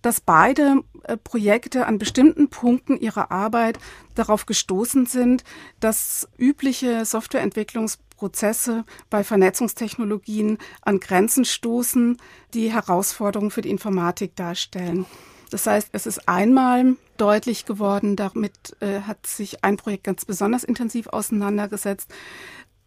dass 0.03 0.21
beide 0.21 0.83
äh, 1.05 1.17
Projekte 1.17 1.87
an 1.87 1.99
bestimmten 1.99 2.49
Punkten 2.49 2.97
ihrer 2.97 3.31
Arbeit 3.31 3.79
darauf 4.15 4.47
gestoßen 4.47 5.07
sind, 5.07 5.45
dass 5.81 6.29
übliche 6.39 7.05
Softwareentwicklungsprozesse 7.05 8.85
bei 9.11 9.25
Vernetzungstechnologien 9.25 10.59
an 10.83 11.01
Grenzen 11.01 11.45
stoßen, 11.45 12.19
die 12.55 12.73
Herausforderungen 12.73 13.51
für 13.51 13.63
die 13.63 13.71
Informatik 13.71 14.37
darstellen. 14.37 15.07
Das 15.51 15.67
heißt, 15.67 15.91
es 15.93 16.07
ist 16.07 16.29
einmal 16.29 16.97
deutlich 17.17 17.67
geworden, 17.67 18.17
damit 18.17 18.77
äh, 18.81 19.01
hat 19.01 19.27
sich 19.27 19.65
ein 19.65 19.77
Projekt 19.77 20.05
ganz 20.05 20.25
besonders 20.25 20.65
intensiv 20.65 21.09
auseinandergesetzt, 21.09 22.13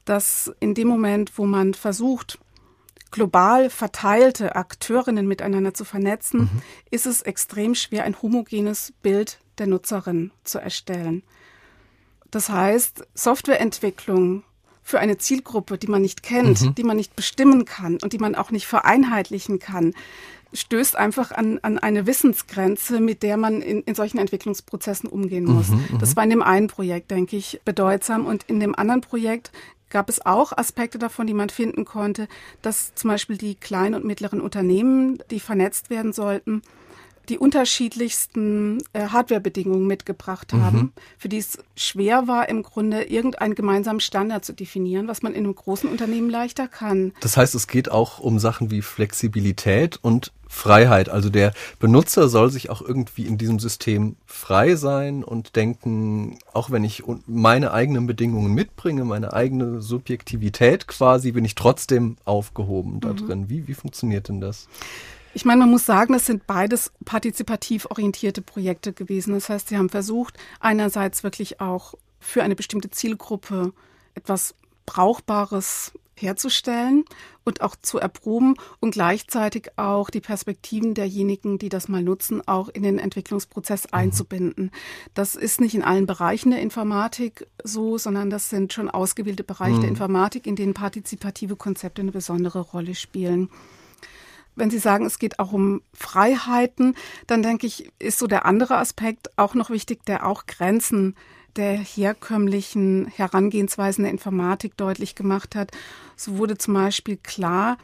dass 0.06 0.52
in 0.60 0.74
dem 0.74 0.88
Moment, 0.88 1.38
wo 1.38 1.46
man 1.46 1.74
versucht, 1.74 2.40
global 3.12 3.70
verteilte 3.70 4.56
Akteurinnen 4.56 5.28
miteinander 5.28 5.74
zu 5.74 5.86
vernetzen, 5.86 6.42
mhm. 6.42 6.62
ist 6.92 7.06
es 7.06 7.22
extrem 7.22 7.76
schwer, 7.76 8.04
ein 8.04 8.22
homogenes 8.22 8.94
Bild 9.02 9.40
der 9.58 9.68
Nutzerin 9.68 10.32
zu 10.44 10.60
erstellen. 10.60 11.24
Das 12.32 12.50
heißt, 12.50 13.08
Softwareentwicklung 13.14 14.44
für 14.88 15.02
eine 15.02 15.18
Zielgruppe, 15.18 15.78
die 15.78 15.88
man 15.88 16.02
nicht 16.02 16.24
kennt, 16.24 16.62
mhm. 16.62 16.76
die 16.76 16.86
man 16.86 16.96
nicht 16.96 17.14
bestimmen 17.14 17.66
kann 17.66 17.98
und 18.02 18.14
die 18.14 18.20
man 18.20 18.36
auch 18.36 18.52
nicht 18.52 18.68
vereinheitlichen 18.68 19.60
kann, 19.60 19.94
stößt 20.54 20.96
einfach 20.96 21.34
an, 21.34 21.60
an 21.62 21.78
eine 21.78 22.08
Wissensgrenze, 22.08 23.02
mit 23.02 23.22
der 23.22 23.36
man 23.36 23.62
in, 23.62 23.82
in 23.82 23.96
solchen 23.96 24.18
Entwicklungsprozessen 24.18 25.10
umgehen 25.10 25.44
muss. 25.44 25.68
Mhm, 25.68 25.88
mhm, 25.92 26.00
das 26.00 26.16
war 26.16 26.24
in 26.24 26.30
dem 26.30 26.42
einen 26.42 26.68
Projekt, 26.68 27.12
denke 27.12 27.36
ich, 27.36 27.60
bedeutsam. 27.66 28.26
Und 28.26 28.44
in 28.44 28.62
dem 28.62 28.76
anderen 28.76 29.02
Projekt 29.02 29.52
gab 29.90 30.08
es 30.08 30.26
auch 30.26 30.58
Aspekte 30.58 30.98
davon, 30.98 31.28
die 31.28 31.34
man 31.34 31.50
finden 31.50 31.84
konnte, 31.84 32.30
dass 32.62 32.96
zum 32.96 33.10
Beispiel 33.10 33.38
die 33.38 33.56
kleinen 33.56 33.94
und 33.94 34.06
mittleren 34.06 34.40
Unternehmen, 34.40 35.22
die 35.32 35.42
vernetzt 35.42 35.90
werden 35.90 36.14
sollten, 36.14 36.62
die 37.30 37.38
unterschiedlichsten 37.38 38.80
äh, 38.94 39.08
Hardwarebedingungen 39.08 39.86
mitgebracht 39.86 40.54
haben, 40.54 40.78
mhm. 40.78 40.92
für 41.18 41.30
die 41.30 41.38
es 41.38 41.58
schwer 41.76 42.28
war, 42.28 42.50
im 42.50 42.64
Grunde 42.64 43.04
irgendeinen 43.04 43.56
gemeinsamen 43.56 44.00
Standard 44.00 44.46
zu 44.46 44.54
definieren, 44.54 45.08
was 45.08 45.22
man 45.22 45.34
in 45.34 45.44
einem 45.44 45.56
großen 45.56 45.90
Unternehmen 45.90 46.30
leichter 46.30 46.68
kann. 46.68 47.14
Das 47.22 47.38
heißt, 47.38 47.56
es 47.56 47.68
geht 47.68 47.92
auch 47.92 48.20
um 48.20 48.40
Sachen 48.40 48.72
wie 48.72 48.82
Flexibilität 48.82 50.00
und 50.02 50.32
Freiheit. 50.48 51.10
Also 51.10 51.30
der 51.30 51.54
Benutzer 51.80 52.30
soll 52.30 52.50
sich 52.50 52.70
auch 52.70 52.82
irgendwie 52.82 53.26
in 53.26 53.38
diesem 53.38 53.60
System 53.60 54.16
frei 54.26 54.76
sein 54.76 55.24
und 55.24 55.56
denken, 55.56 56.40
auch 56.54 56.72
wenn 56.72 56.84
ich 56.84 57.04
meine 57.28 57.72
eigenen 57.72 58.08
Bedingungen 58.08 58.54
mitbringe, 58.54 59.04
meine 59.04 59.34
eigene 59.34 59.82
Subjektivität 59.82 60.88
quasi, 60.88 61.34
bin 61.34 61.46
ich 61.46 61.56
trotzdem 61.56 62.18
aufgehoben 62.26 63.00
da 63.00 63.10
mhm. 63.10 63.18
drin. 63.18 63.50
Wie, 63.50 63.68
wie 63.68 63.74
funktioniert 63.74 64.30
denn 64.30 64.42
das? 64.42 64.68
Ich 65.38 65.46
meine, 65.46 65.60
man 65.60 65.70
muss 65.70 65.86
sagen, 65.86 66.14
das 66.14 66.26
sind 66.26 66.48
beides 66.48 66.92
partizipativ 67.06 67.86
orientierte 67.92 68.42
Projekte 68.42 68.92
gewesen. 68.92 69.36
Das 69.36 69.50
heißt, 69.50 69.68
sie 69.68 69.78
haben 69.78 69.90
versucht, 69.90 70.36
einerseits 70.60 71.22
wirklich 71.22 71.62
auch 71.62 71.94
für 72.20 72.42
eine 72.42 72.56
bestimmte 72.56 72.90
Zielgruppe 72.90 73.72
etwas 74.16 74.56
Brauchbares 74.88 75.92
herzustellen 76.16 77.06
und 77.44 77.62
auch 77.62 77.76
zu 77.76 78.00
erproben 78.00 78.56
und 78.80 78.96
gleichzeitig 78.96 79.70
auch 79.76 80.10
die 80.10 80.22
Perspektiven 80.22 80.96
derjenigen, 80.96 81.60
die 81.60 81.70
das 81.70 81.88
mal 81.88 82.02
nutzen, 82.02 82.42
auch 82.48 82.70
in 82.70 82.82
den 82.82 82.98
Entwicklungsprozess 82.98 83.84
mhm. 83.84 83.90
einzubinden. 83.92 84.72
Das 85.14 85.36
ist 85.36 85.62
nicht 85.62 85.76
in 85.76 85.84
allen 85.84 86.08
Bereichen 86.08 86.50
der 86.50 86.62
Informatik 86.62 87.46
so, 87.64 88.00
sondern 88.00 88.32
das 88.32 88.50
sind 88.50 88.74
schon 88.74 88.90
ausgewählte 88.90 89.44
Bereiche 89.44 89.76
mhm. 89.76 89.82
der 89.82 89.90
Informatik, 89.92 90.48
in 90.48 90.56
denen 90.56 90.74
partizipative 90.74 91.56
Konzepte 91.56 92.02
eine 92.02 92.12
besondere 92.12 92.62
Rolle 92.62 92.96
spielen 92.96 93.52
wenn 94.58 94.72
Sie 94.72 94.80
sagen, 94.80 95.06
es 95.06 95.20
geht 95.20 95.40
auch 95.40 95.54
um 95.54 95.82
Freiheiten, 95.94 96.96
dann 97.28 97.44
denke 97.44 97.68
ich, 97.68 97.92
ist 98.00 98.20
so 98.20 98.28
der 98.28 98.46
andere 98.46 98.78
Aspekt 98.78 99.38
auch 99.38 99.54
noch 99.54 99.70
wichtig, 99.70 100.04
der 100.06 100.26
auch 100.26 100.48
Grenzen 100.48 101.16
der 101.56 101.78
herkömmlichen 101.78 103.08
Herangehensweisen 103.08 104.04
der 104.04 104.12
Informatik 104.12 104.76
deutlich 104.76 105.16
gemacht 105.16 105.56
hat. 105.56 105.72
So 106.16 106.38
wurde 106.38 106.58
zum 106.58 106.74
Beispiel 106.74 107.18
klar, 107.18 107.78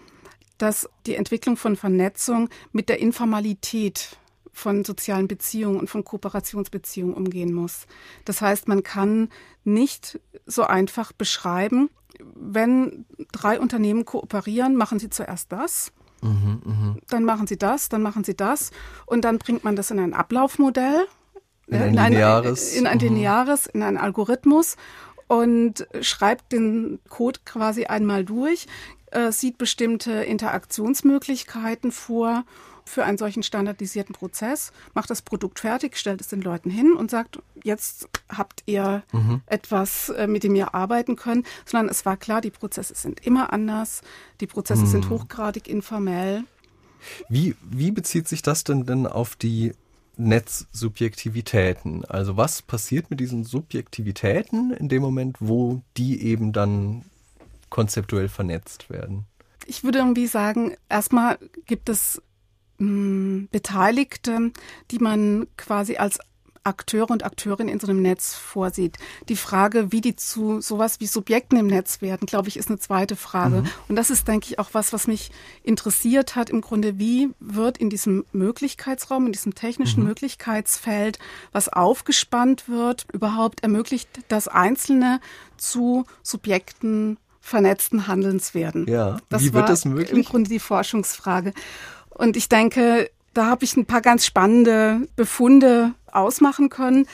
dass 0.58 0.90
die 1.06 1.16
Entwicklung 1.16 1.58
von 1.58 1.76
Vernetzung 1.76 2.50
mit 2.72 2.90
der 2.90 3.00
Informalität 3.00 4.18
von 4.52 4.84
sozialen 4.86 5.28
Beziehungen 5.28 5.80
und 5.80 5.90
von 5.90 6.04
Kooperationsbeziehungen 6.04 7.16
umgehen 7.16 7.54
muss. 7.54 7.88
Das 8.26 8.42
heißt, 8.42 8.68
man 8.68 8.84
kann 8.84 9.30
nicht 9.64 10.20
so 10.46 10.64
einfach 10.64 11.12
beschreiben, 11.12 11.90
wenn 12.20 13.06
drei 13.32 13.60
Unternehmen 13.60 14.06
kooperieren, 14.06 14.76
machen 14.76 15.00
sie 15.00 15.10
zuerst 15.10 15.52
das 15.52 15.92
Mhm, 16.24 16.62
mh. 16.64 16.96
Dann 17.10 17.26
machen 17.26 17.48
sie 17.48 17.58
das, 17.58 17.90
dann 17.90 18.02
machen 18.02 18.24
sie 18.24 18.36
das 18.36 18.72
und 19.06 19.26
dann 19.26 19.38
bringt 19.38 19.64
man 19.64 19.76
das 19.76 19.92
in 19.92 20.00
ein 20.00 20.14
Ablaufmodell, 20.14 21.06
in 21.68 21.76
ein, 21.76 21.90
in 21.90 22.00
ein 22.00 22.12
lineares, 22.14 22.76
in 22.76 22.88
ein, 22.88 22.98
mhm. 22.98 23.04
lineares, 23.04 23.68
in 23.68 23.84
einen 23.84 23.98
Algorithmus 23.98 24.78
und 25.28 25.88
schreibt 26.02 26.52
den 26.52 27.00
Code 27.10 27.40
quasi 27.46 27.86
einmal 27.86 28.24
durch, 28.24 28.68
äh, 29.12 29.32
sieht 29.32 29.58
bestimmte 29.58 30.12
Interaktionsmöglichkeiten 30.12 31.92
vor 31.92 32.46
für 32.86 33.04
einen 33.04 33.18
solchen 33.18 33.44
standardisierten 33.44 34.14
Prozess, 34.14 34.72
macht 34.94 35.10
das 35.10 35.22
Produkt 35.22 35.60
fertig, 35.60 35.98
stellt 35.98 36.22
es 36.22 36.28
den 36.28 36.42
Leuten 36.42 36.70
hin 36.70 36.94
und 36.94 37.12
sagt, 37.12 37.40
jetzt 37.64 38.10
habt 38.30 38.64
ihr 38.66 39.04
mhm. 39.12 39.42
etwas, 39.46 40.10
äh, 40.10 40.28
mit 40.28 40.44
dem 40.44 40.56
ihr 40.56 40.74
arbeiten 40.74 41.16
könnt, 41.16 41.48
sondern 41.66 41.90
es 41.90 42.06
war 42.06 42.18
klar, 42.18 42.42
die 42.42 42.52
Prozesse 42.52 42.96
sind 42.96 43.26
immer 43.26 43.54
anders, 43.54 44.02
die 44.42 44.48
Prozesse 44.48 44.84
mhm. 44.84 44.88
sind 44.88 45.10
hochgradig 45.10 45.68
informell. 45.68 46.44
Wie, 47.30 47.56
wie 47.62 47.92
bezieht 47.92 48.28
sich 48.28 48.42
das 48.42 48.64
denn 48.64 48.86
denn 48.86 49.08
auf 49.08 49.36
die 49.36 49.74
Netzsubjektivitäten? 50.16 52.06
Also 52.06 52.38
was 52.38 52.62
passiert 52.62 53.10
mit 53.10 53.20
diesen 53.20 53.44
Subjektivitäten 53.44 54.72
in 54.72 54.90
dem 54.90 55.02
Moment, 55.02 55.38
wo 55.40 55.82
die 55.98 56.22
eben 56.22 56.54
dann 56.54 57.06
konzeptuell 57.70 58.30
vernetzt 58.30 58.90
werden? 58.90 59.26
Ich 59.66 59.84
würde 59.84 60.00
irgendwie 60.00 60.28
sagen, 60.28 60.76
erstmal 60.90 61.40
gibt 61.66 61.90
es 61.90 62.22
Beteiligte, 63.52 64.52
die 64.92 65.00
man 65.00 65.48
quasi 65.58 65.98
als 65.98 66.20
Akteure 66.64 67.12
und 67.12 67.26
Akteurinnen 67.26 67.72
in 67.72 67.80
so 67.80 67.88
einem 67.88 68.02
Netz 68.02 68.36
vorsieht. 68.36 68.98
Die 69.28 69.36
Frage, 69.36 69.92
wie 69.92 70.02
die 70.02 70.16
zu 70.16 70.62
sowas 70.62 71.00
wie 71.00 71.08
Subjekten 71.08 71.58
im 71.58 71.68
Netz 71.68 72.02
werden, 72.02 72.26
glaube 72.26 72.48
ich, 72.48 72.58
ist 72.58 72.70
eine 72.70 72.80
zweite 72.80 73.16
Frage. 73.16 73.62
Mhm. 73.62 73.70
Und 73.90 73.96
das 73.96 74.10
ist, 74.10 74.28
denke 74.28 74.48
ich, 74.50 74.60
auch 74.60 74.70
was, 74.72 74.94
was 74.94 75.08
mich 75.08 75.32
interessiert 75.64 76.36
hat. 76.36 76.50
Im 76.50 76.62
Grunde, 76.62 76.98
wie 77.00 77.32
wird 77.40 77.78
in 77.78 77.90
diesem 77.90 78.26
Möglichkeitsraum, 78.32 79.26
in 79.26 79.34
diesem 79.34 79.56
technischen 79.56 80.02
mhm. 80.02 80.08
Möglichkeitsfeld, 80.08 81.20
was 81.52 81.70
aufgespannt 81.70 82.70
wird, 82.70 83.08
überhaupt 83.12 83.62
ermöglicht, 83.62 84.08
dass 84.30 84.48
Einzelne 84.48 85.20
zu 85.58 86.06
Subjekten 86.22 87.18
vernetzten 87.42 88.08
Handelns 88.08 88.54
werden. 88.54 88.88
Ja, 88.88 89.18
das 89.28 89.42
wie 89.42 89.54
wird 89.54 89.68
das 89.68 89.84
möglich? 89.84 90.12
Im 90.12 90.24
Grunde 90.24 90.50
die 90.50 90.60
Forschungsfrage. 90.60 91.54
Und 92.16 92.38
ich 92.38 92.50
denke, 92.50 93.10
da 93.34 93.48
habe 93.48 93.66
ich 93.66 93.76
ein 93.76 93.86
paar 93.86 94.02
ganz 94.02 94.26
spannende 94.26 95.08
Befunde 95.16 95.94
ausmachen 96.12 96.70
können. 96.70 97.08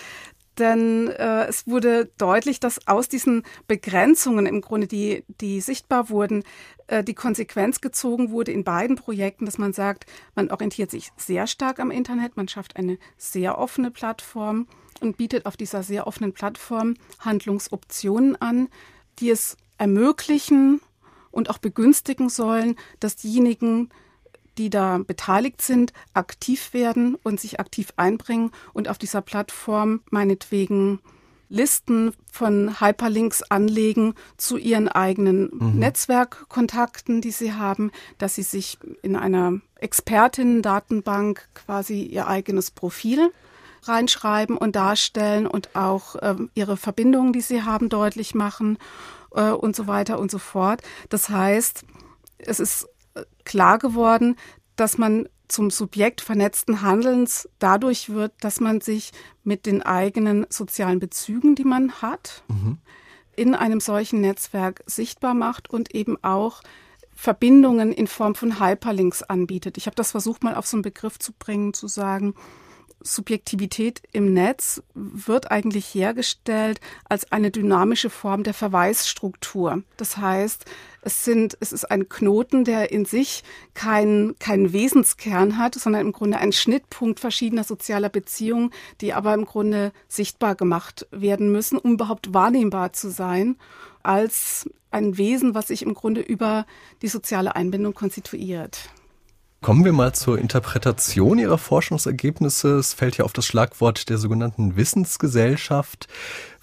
Denn 0.57 1.07
äh, 1.07 1.45
es 1.45 1.67
wurde 1.67 2.11
deutlich, 2.17 2.59
dass 2.59 2.85
aus 2.85 3.07
diesen 3.07 3.43
Begrenzungen 3.67 4.45
im 4.45 4.59
Grunde, 4.59 4.87
die, 4.87 5.23
die 5.39 5.61
sichtbar 5.61 6.09
wurden, 6.09 6.43
äh, 6.87 7.01
die 7.01 7.13
Konsequenz 7.13 7.79
gezogen 7.79 8.31
wurde 8.31 8.51
in 8.51 8.65
beiden 8.65 8.97
Projekten, 8.97 9.45
dass 9.45 9.57
man 9.57 9.71
sagt, 9.71 10.05
man 10.35 10.51
orientiert 10.51 10.91
sich 10.91 11.11
sehr 11.15 11.47
stark 11.47 11.79
am 11.79 11.91
Internet, 11.91 12.35
man 12.35 12.49
schafft 12.49 12.75
eine 12.75 12.97
sehr 13.17 13.57
offene 13.57 13.89
Plattform 13.89 14.67
und 14.99 15.15
bietet 15.15 15.45
auf 15.45 15.55
dieser 15.55 15.81
sehr 15.81 16.07
offenen 16.07 16.33
Plattform 16.33 16.95
Handlungsoptionen 17.19 18.35
an, 18.41 18.67
die 19.19 19.29
es 19.29 19.55
ermöglichen 19.77 20.81
und 21.31 21.49
auch 21.49 21.57
begünstigen 21.57 22.27
sollen, 22.27 22.75
dass 22.99 23.15
diejenigen, 23.15 23.89
die 24.59 24.69
da 24.69 24.99
beteiligt 24.99 25.61
sind, 25.61 25.93
aktiv 26.13 26.73
werden 26.73 27.15
und 27.15 27.39
sich 27.39 27.59
aktiv 27.59 27.93
einbringen 27.95 28.51
und 28.73 28.89
auf 28.89 28.97
dieser 28.97 29.21
Plattform 29.21 30.01
meinetwegen 30.11 30.99
Listen 31.51 32.13
von 32.31 32.79
Hyperlinks 32.79 33.41
anlegen 33.41 34.13
zu 34.37 34.57
ihren 34.57 34.87
eigenen 34.87 35.49
mhm. 35.51 35.79
Netzwerkkontakten, 35.79 37.21
die 37.21 37.31
sie 37.31 37.53
haben, 37.53 37.91
dass 38.19 38.35
sie 38.35 38.43
sich 38.43 38.77
in 39.01 39.15
einer 39.15 39.59
Expertinnen-Datenbank 39.79 41.47
quasi 41.55 42.03
ihr 42.03 42.27
eigenes 42.27 42.69
Profil 42.69 43.31
reinschreiben 43.83 44.57
und 44.57 44.75
darstellen 44.75 45.47
und 45.47 45.75
auch 45.75 46.15
äh, 46.17 46.35
ihre 46.53 46.77
Verbindungen, 46.77 47.33
die 47.33 47.41
sie 47.41 47.63
haben, 47.63 47.89
deutlich 47.89 48.35
machen 48.35 48.77
äh, 49.33 49.49
und 49.49 49.75
so 49.75 49.87
weiter 49.87 50.19
und 50.19 50.29
so 50.29 50.37
fort. 50.37 50.83
Das 51.07 51.29
heißt, 51.29 51.83
es 52.37 52.59
ist 52.59 52.87
klar 53.45 53.79
geworden, 53.79 54.35
dass 54.75 54.97
man 54.97 55.27
zum 55.47 55.71
Subjekt 55.71 56.21
vernetzten 56.21 56.81
Handelns 56.81 57.49
dadurch 57.57 58.09
wird, 58.09 58.33
dass 58.41 58.59
man 58.59 58.81
sich 58.81 59.11
mit 59.43 59.65
den 59.65 59.81
eigenen 59.81 60.45
sozialen 60.49 60.99
Bezügen, 60.99 61.55
die 61.55 61.63
man 61.63 61.91
hat, 62.01 62.43
mhm. 62.47 62.77
in 63.35 63.55
einem 63.55 63.79
solchen 63.79 64.21
Netzwerk 64.21 64.83
sichtbar 64.85 65.33
macht 65.33 65.69
und 65.69 65.93
eben 65.95 66.23
auch 66.23 66.61
Verbindungen 67.15 67.91
in 67.91 68.07
Form 68.07 68.35
von 68.35 68.61
Hyperlinks 68.61 69.23
anbietet. 69.23 69.77
Ich 69.77 69.87
habe 69.87 69.95
das 69.95 70.11
versucht 70.11 70.43
mal 70.43 70.55
auf 70.55 70.67
so 70.67 70.77
einen 70.77 70.83
Begriff 70.83 71.19
zu 71.19 71.33
bringen, 71.33 71.73
zu 71.73 71.87
sagen, 71.87 72.35
Subjektivität 73.01 74.01
im 74.11 74.33
Netz 74.33 74.81
wird 74.93 75.51
eigentlich 75.51 75.93
hergestellt 75.93 76.79
als 77.07 77.31
eine 77.31 77.51
dynamische 77.51 78.09
Form 78.09 78.43
der 78.43 78.53
Verweisstruktur. 78.53 79.83
Das 79.97 80.17
heißt, 80.17 80.65
es 81.01 81.23
sind, 81.23 81.57
es 81.61 81.71
ist 81.71 81.89
ein 81.89 82.09
Knoten, 82.09 82.65
der 82.65 82.91
in 82.91 83.05
sich 83.05 83.43
keinen 83.73 84.37
keinen 84.39 84.73
Wesenskern 84.73 85.57
hat, 85.57 85.75
sondern 85.75 86.01
im 86.01 86.11
Grunde 86.11 86.37
ein 86.37 86.51
Schnittpunkt 86.51 87.19
verschiedener 87.19 87.63
sozialer 87.63 88.09
Beziehungen, 88.09 88.71
die 89.01 89.13
aber 89.13 89.33
im 89.33 89.45
Grunde 89.45 89.93
sichtbar 90.07 90.55
gemacht 90.55 91.07
werden 91.11 91.51
müssen, 91.51 91.77
um 91.77 91.93
überhaupt 91.93 92.33
wahrnehmbar 92.33 92.93
zu 92.93 93.09
sein 93.09 93.55
als 94.03 94.69
ein 94.91 95.17
Wesen, 95.17 95.55
was 95.55 95.67
sich 95.67 95.83
im 95.83 95.93
Grunde 95.93 96.21
über 96.21 96.65
die 97.01 97.07
soziale 97.07 97.55
Einbindung 97.55 97.93
konstituiert. 97.93 98.89
Kommen 99.61 99.83
wir 99.83 99.91
mal 99.91 100.13
zur 100.13 100.39
Interpretation 100.39 101.37
Ihrer 101.37 101.57
Forschungsergebnisse. 101.57 102.77
Es 102.77 102.93
fällt 102.93 103.17
ja 103.17 103.25
auf 103.25 103.33
das 103.33 103.45
Schlagwort 103.45 104.09
der 104.09 104.17
sogenannten 104.17 104.77
Wissensgesellschaft. 104.77 106.07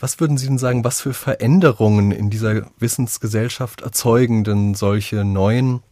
Was 0.00 0.18
würden 0.18 0.38
Sie 0.38 0.46
denn 0.46 0.56
sagen, 0.56 0.82
was 0.82 1.02
für 1.02 1.12
Veränderungen 1.12 2.10
in 2.10 2.30
dieser 2.30 2.70
Wissensgesellschaft 2.78 3.82
erzeugen 3.82 4.44
denn 4.44 4.74
solche 4.74 5.24
neuen 5.24 5.82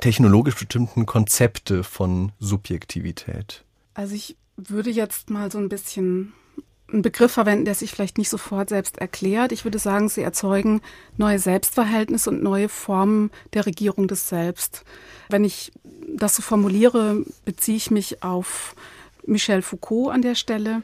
technologisch 0.00 0.56
bestimmten 0.56 1.06
Konzepte 1.06 1.82
von 1.82 2.32
Subjektivität? 2.40 3.64
Also 3.94 4.14
ich 4.14 4.36
würde 4.56 4.90
jetzt 4.90 5.30
mal 5.30 5.50
so 5.50 5.58
ein 5.58 5.70
bisschen 5.70 6.34
einen 6.92 7.02
Begriff 7.02 7.32
verwenden, 7.32 7.64
der 7.64 7.74
sich 7.74 7.90
vielleicht 7.90 8.18
nicht 8.18 8.28
sofort 8.28 8.68
selbst 8.68 8.98
erklärt. 8.98 9.52
Ich 9.52 9.64
würde 9.64 9.78
sagen, 9.78 10.08
sie 10.08 10.22
erzeugen 10.22 10.80
neue 11.16 11.38
Selbstverhältnisse 11.38 12.30
und 12.30 12.42
neue 12.42 12.68
Formen 12.68 13.30
der 13.52 13.66
Regierung 13.66 14.06
des 14.06 14.28
Selbst. 14.28 14.84
Wenn 15.28 15.44
ich 15.44 15.72
das 16.06 16.36
so 16.36 16.42
formuliere, 16.42 17.24
beziehe 17.44 17.76
ich 17.76 17.90
mich 17.90 18.22
auf 18.22 18.74
Michel 19.26 19.62
Foucault 19.62 20.12
an 20.12 20.22
der 20.22 20.34
Stelle, 20.34 20.82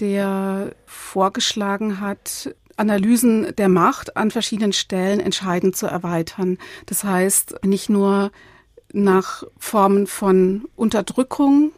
der 0.00 0.74
vorgeschlagen 0.86 2.00
hat, 2.00 2.54
Analysen 2.76 3.54
der 3.56 3.68
Macht 3.68 4.16
an 4.16 4.30
verschiedenen 4.30 4.72
Stellen 4.72 5.20
entscheidend 5.20 5.76
zu 5.76 5.86
erweitern. 5.86 6.58
Das 6.86 7.04
heißt, 7.04 7.64
nicht 7.64 7.88
nur 7.88 8.30
nach 8.92 9.44
Formen 9.58 10.06
von 10.06 10.66
Unterdrückung, 10.76 11.72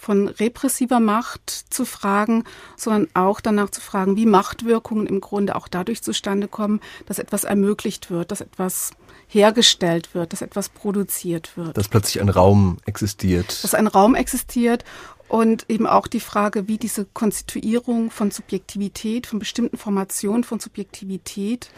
von 0.00 0.28
repressiver 0.28 0.98
Macht 0.98 1.50
zu 1.68 1.84
fragen, 1.84 2.44
sondern 2.76 3.08
auch 3.12 3.40
danach 3.40 3.68
zu 3.68 3.82
fragen, 3.82 4.16
wie 4.16 4.24
Machtwirkungen 4.24 5.06
im 5.06 5.20
Grunde 5.20 5.54
auch 5.56 5.68
dadurch 5.68 6.02
zustande 6.02 6.48
kommen, 6.48 6.80
dass 7.04 7.18
etwas 7.18 7.44
ermöglicht 7.44 8.10
wird, 8.10 8.30
dass 8.30 8.40
etwas 8.40 8.92
hergestellt 9.28 10.14
wird, 10.14 10.32
dass 10.32 10.40
etwas 10.40 10.70
produziert 10.70 11.56
wird. 11.56 11.76
Dass 11.76 11.88
plötzlich 11.88 12.20
ein 12.22 12.30
Raum 12.30 12.78
existiert. 12.86 13.62
Dass 13.62 13.74
ein 13.74 13.86
Raum 13.86 14.14
existiert 14.14 14.84
und 15.28 15.66
eben 15.68 15.86
auch 15.86 16.06
die 16.06 16.20
Frage, 16.20 16.66
wie 16.66 16.78
diese 16.78 17.04
Konstituierung 17.04 18.10
von 18.10 18.30
Subjektivität, 18.30 19.26
von 19.26 19.38
bestimmten 19.38 19.76
Formationen 19.76 20.44
von 20.44 20.60
Subjektivität 20.60 21.70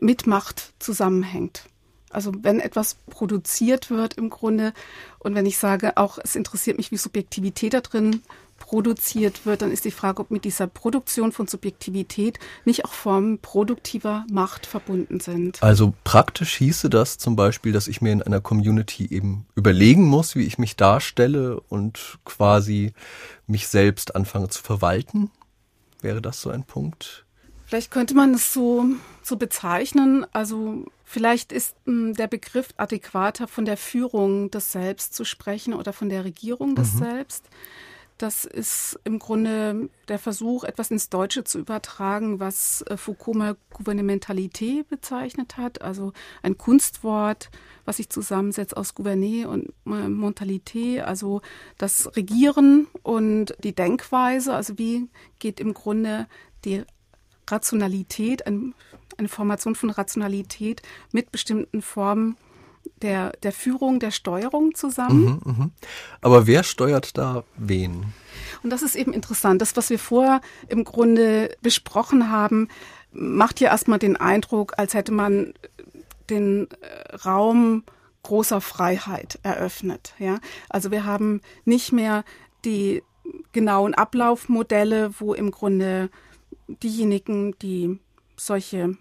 mit 0.00 0.26
Macht 0.26 0.72
zusammenhängt. 0.78 1.64
Also 2.12 2.32
wenn 2.42 2.60
etwas 2.60 2.96
produziert 3.10 3.90
wird 3.90 4.14
im 4.14 4.30
Grunde 4.30 4.72
und 5.18 5.34
wenn 5.34 5.46
ich 5.46 5.58
sage, 5.58 5.96
auch 5.96 6.18
es 6.22 6.36
interessiert 6.36 6.76
mich, 6.76 6.90
wie 6.90 6.96
Subjektivität 6.96 7.74
da 7.74 7.80
drin 7.80 8.22
produziert 8.58 9.44
wird, 9.44 9.62
dann 9.62 9.72
ist 9.72 9.84
die 9.84 9.90
Frage, 9.90 10.22
ob 10.22 10.30
mit 10.30 10.44
dieser 10.44 10.68
Produktion 10.68 11.32
von 11.32 11.48
Subjektivität 11.48 12.38
nicht 12.64 12.84
auch 12.84 12.92
Formen 12.92 13.38
produktiver 13.38 14.24
Macht 14.30 14.66
verbunden 14.66 15.18
sind. 15.18 15.62
Also 15.62 15.94
praktisch 16.04 16.56
hieße 16.56 16.88
das 16.88 17.18
zum 17.18 17.34
Beispiel, 17.34 17.72
dass 17.72 17.88
ich 17.88 18.00
mir 18.00 18.12
in 18.12 18.22
einer 18.22 18.40
Community 18.40 19.08
eben 19.10 19.46
überlegen 19.56 20.04
muss, 20.04 20.36
wie 20.36 20.46
ich 20.46 20.58
mich 20.58 20.76
darstelle 20.76 21.60
und 21.60 22.18
quasi 22.24 22.92
mich 23.46 23.66
selbst 23.66 24.14
anfange 24.14 24.48
zu 24.48 24.62
verwalten. 24.62 25.30
Wäre 26.00 26.22
das 26.22 26.40
so 26.40 26.50
ein 26.50 26.64
Punkt? 26.64 27.24
Vielleicht 27.66 27.90
könnte 27.90 28.14
man 28.14 28.34
es 28.34 28.52
so, 28.52 28.84
so 29.22 29.36
bezeichnen. 29.36 30.24
Also 30.32 30.84
vielleicht 31.12 31.52
ist 31.52 31.76
m, 31.86 31.92
hm, 31.92 32.14
der 32.14 32.26
Begriff 32.26 32.68
adäquater 32.76 33.46
von 33.46 33.64
der 33.64 33.76
Führung 33.76 34.50
des 34.50 34.72
Selbst 34.72 35.14
zu 35.14 35.24
sprechen 35.24 35.74
oder 35.74 35.92
von 35.92 36.08
der 36.08 36.24
Regierung 36.24 36.74
des 36.74 36.94
mhm. 36.94 36.98
Selbst. 36.98 37.48
Das 38.18 38.44
ist 38.44 39.00
im 39.04 39.18
Grunde 39.18 39.90
der 40.08 40.18
Versuch, 40.18 40.64
etwas 40.64 40.90
ins 40.90 41.08
Deutsche 41.08 41.44
zu 41.44 41.58
übertragen, 41.58 42.40
was 42.40 42.82
äh, 42.82 42.96
Foucault 42.96 43.36
mal 43.36 43.56
Gouvernementalité 43.70 44.84
bezeichnet 44.88 45.56
hat, 45.56 45.82
also 45.82 46.12
ein 46.42 46.56
Kunstwort, 46.56 47.50
was 47.84 47.96
sich 47.96 48.10
zusammensetzt 48.10 48.76
aus 48.76 48.94
Gouverner 48.94 49.48
und 49.48 49.72
Mentalité, 49.84 51.02
also 51.02 51.42
das 51.78 52.14
Regieren 52.16 52.86
und 53.02 53.56
die 53.64 53.74
Denkweise, 53.74 54.54
also 54.54 54.78
wie 54.78 55.08
geht 55.40 55.58
im 55.58 55.74
Grunde 55.74 56.26
die 56.64 56.84
Rationalität, 57.52 58.46
eine 58.46 58.72
Formation 59.28 59.74
von 59.74 59.90
Rationalität 59.90 60.82
mit 61.12 61.30
bestimmten 61.30 61.82
Formen 61.82 62.36
der, 63.02 63.32
der 63.42 63.52
Führung, 63.52 64.00
der 64.00 64.10
Steuerung 64.10 64.74
zusammen. 64.74 65.40
Mhm, 65.44 65.52
mh. 65.52 65.70
Aber 66.20 66.46
wer 66.46 66.62
steuert 66.62 67.16
da 67.16 67.44
wen? 67.56 68.12
Und 68.62 68.70
das 68.70 68.82
ist 68.82 68.96
eben 68.96 69.12
interessant. 69.12 69.60
Das, 69.60 69.76
was 69.76 69.90
wir 69.90 69.98
vorher 69.98 70.40
im 70.68 70.84
Grunde 70.84 71.54
besprochen 71.62 72.30
haben, 72.30 72.68
macht 73.12 73.60
ja 73.60 73.70
erstmal 73.70 73.98
den 73.98 74.16
Eindruck, 74.16 74.74
als 74.78 74.94
hätte 74.94 75.12
man 75.12 75.52
den 76.30 76.68
äh, 76.80 77.16
Raum 77.16 77.84
großer 78.22 78.60
Freiheit 78.60 79.38
eröffnet. 79.42 80.14
Ja? 80.18 80.38
Also 80.68 80.90
wir 80.90 81.04
haben 81.04 81.40
nicht 81.64 81.92
mehr 81.92 82.24
die 82.64 83.02
genauen 83.52 83.94
Ablaufmodelle, 83.94 85.12
wo 85.18 85.34
im 85.34 85.50
Grunde 85.50 86.08
diejenigen, 86.66 87.58
die 87.58 87.98
solche 88.36 88.96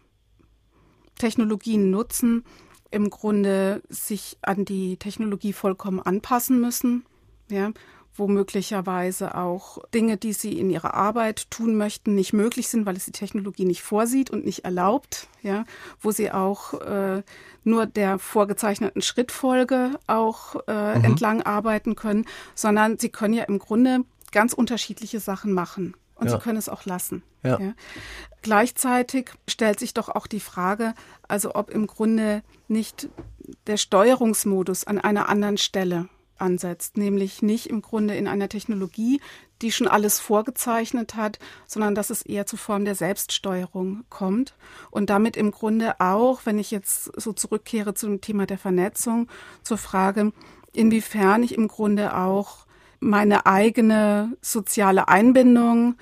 Technologien 1.17 1.89
nutzen, 1.89 2.43
im 2.89 3.09
Grunde 3.09 3.81
sich 3.89 4.37
an 4.41 4.65
die 4.65 4.97
Technologie 4.97 5.53
vollkommen 5.53 6.01
anpassen 6.01 6.59
müssen, 6.59 7.05
ja, 7.49 7.71
wo 8.13 8.27
möglicherweise 8.27 9.35
auch 9.35 9.77
Dinge, 9.93 10.17
die 10.17 10.33
sie 10.33 10.59
in 10.59 10.69
ihrer 10.69 10.93
Arbeit 10.93 11.49
tun 11.49 11.75
möchten, 11.75 12.13
nicht 12.13 12.33
möglich 12.33 12.67
sind, 12.67 12.85
weil 12.85 12.97
es 12.97 13.05
die 13.05 13.13
Technologie 13.13 13.63
nicht 13.63 13.81
vorsieht 13.81 14.29
und 14.29 14.43
nicht 14.43 14.65
erlaubt, 14.65 15.27
ja, 15.41 15.63
wo 16.01 16.11
sie 16.11 16.31
auch 16.31 16.73
äh, 16.81 17.23
nur 17.63 17.85
der 17.85 18.19
vorgezeichneten 18.19 19.01
Schrittfolge 19.01 19.91
auch 20.07 20.55
äh, 20.67 20.97
mhm. 20.97 21.05
entlang 21.05 21.41
arbeiten 21.41 21.95
können, 21.95 22.25
sondern 22.53 22.99
sie 22.99 23.09
können 23.09 23.33
ja 23.33 23.45
im 23.45 23.59
Grunde 23.59 24.03
ganz 24.33 24.53
unterschiedliche 24.53 25.19
Sachen 25.21 25.53
machen 25.53 25.93
und 26.21 26.27
ja. 26.27 26.37
sie 26.37 26.39
können 26.39 26.57
es 26.57 26.69
auch 26.69 26.85
lassen. 26.85 27.23
Ja. 27.43 27.59
ja. 27.59 27.73
Gleichzeitig 28.43 29.31
stellt 29.47 29.79
sich 29.79 29.93
doch 29.93 30.07
auch 30.07 30.27
die 30.27 30.39
Frage, 30.39 30.93
also 31.27 31.55
ob 31.55 31.71
im 31.71 31.87
Grunde 31.87 32.43
nicht 32.67 33.09
der 33.67 33.77
Steuerungsmodus 33.77 34.85
an 34.85 34.99
einer 34.99 35.27
anderen 35.27 35.57
Stelle 35.57 36.07
ansetzt, 36.37 36.97
nämlich 36.97 37.41
nicht 37.41 37.67
im 37.67 37.81
Grunde 37.81 38.15
in 38.15 38.27
einer 38.27 38.49
Technologie, 38.49 39.19
die 39.61 39.71
schon 39.71 39.87
alles 39.87 40.19
vorgezeichnet 40.19 41.15
hat, 41.15 41.39
sondern 41.67 41.95
dass 41.95 42.09
es 42.09 42.21
eher 42.23 42.45
zu 42.45 42.57
Form 42.57 42.85
der 42.85 42.95
Selbststeuerung 42.95 44.03
kommt 44.09 44.55
und 44.89 45.09
damit 45.09 45.37
im 45.37 45.51
Grunde 45.51 45.99
auch, 45.99 46.41
wenn 46.45 46.59
ich 46.59 46.71
jetzt 46.71 47.19
so 47.19 47.33
zurückkehre 47.33 47.93
zum 47.93 48.21
Thema 48.21 48.45
der 48.45 48.57
Vernetzung, 48.57 49.27
zur 49.63 49.77
Frage, 49.77 50.33
inwiefern 50.73 51.43
ich 51.43 51.53
im 51.53 51.67
Grunde 51.67 52.15
auch 52.15 52.65
meine 53.01 53.45
eigene 53.45 54.37
soziale 54.41 55.09
Einbindung 55.09 55.95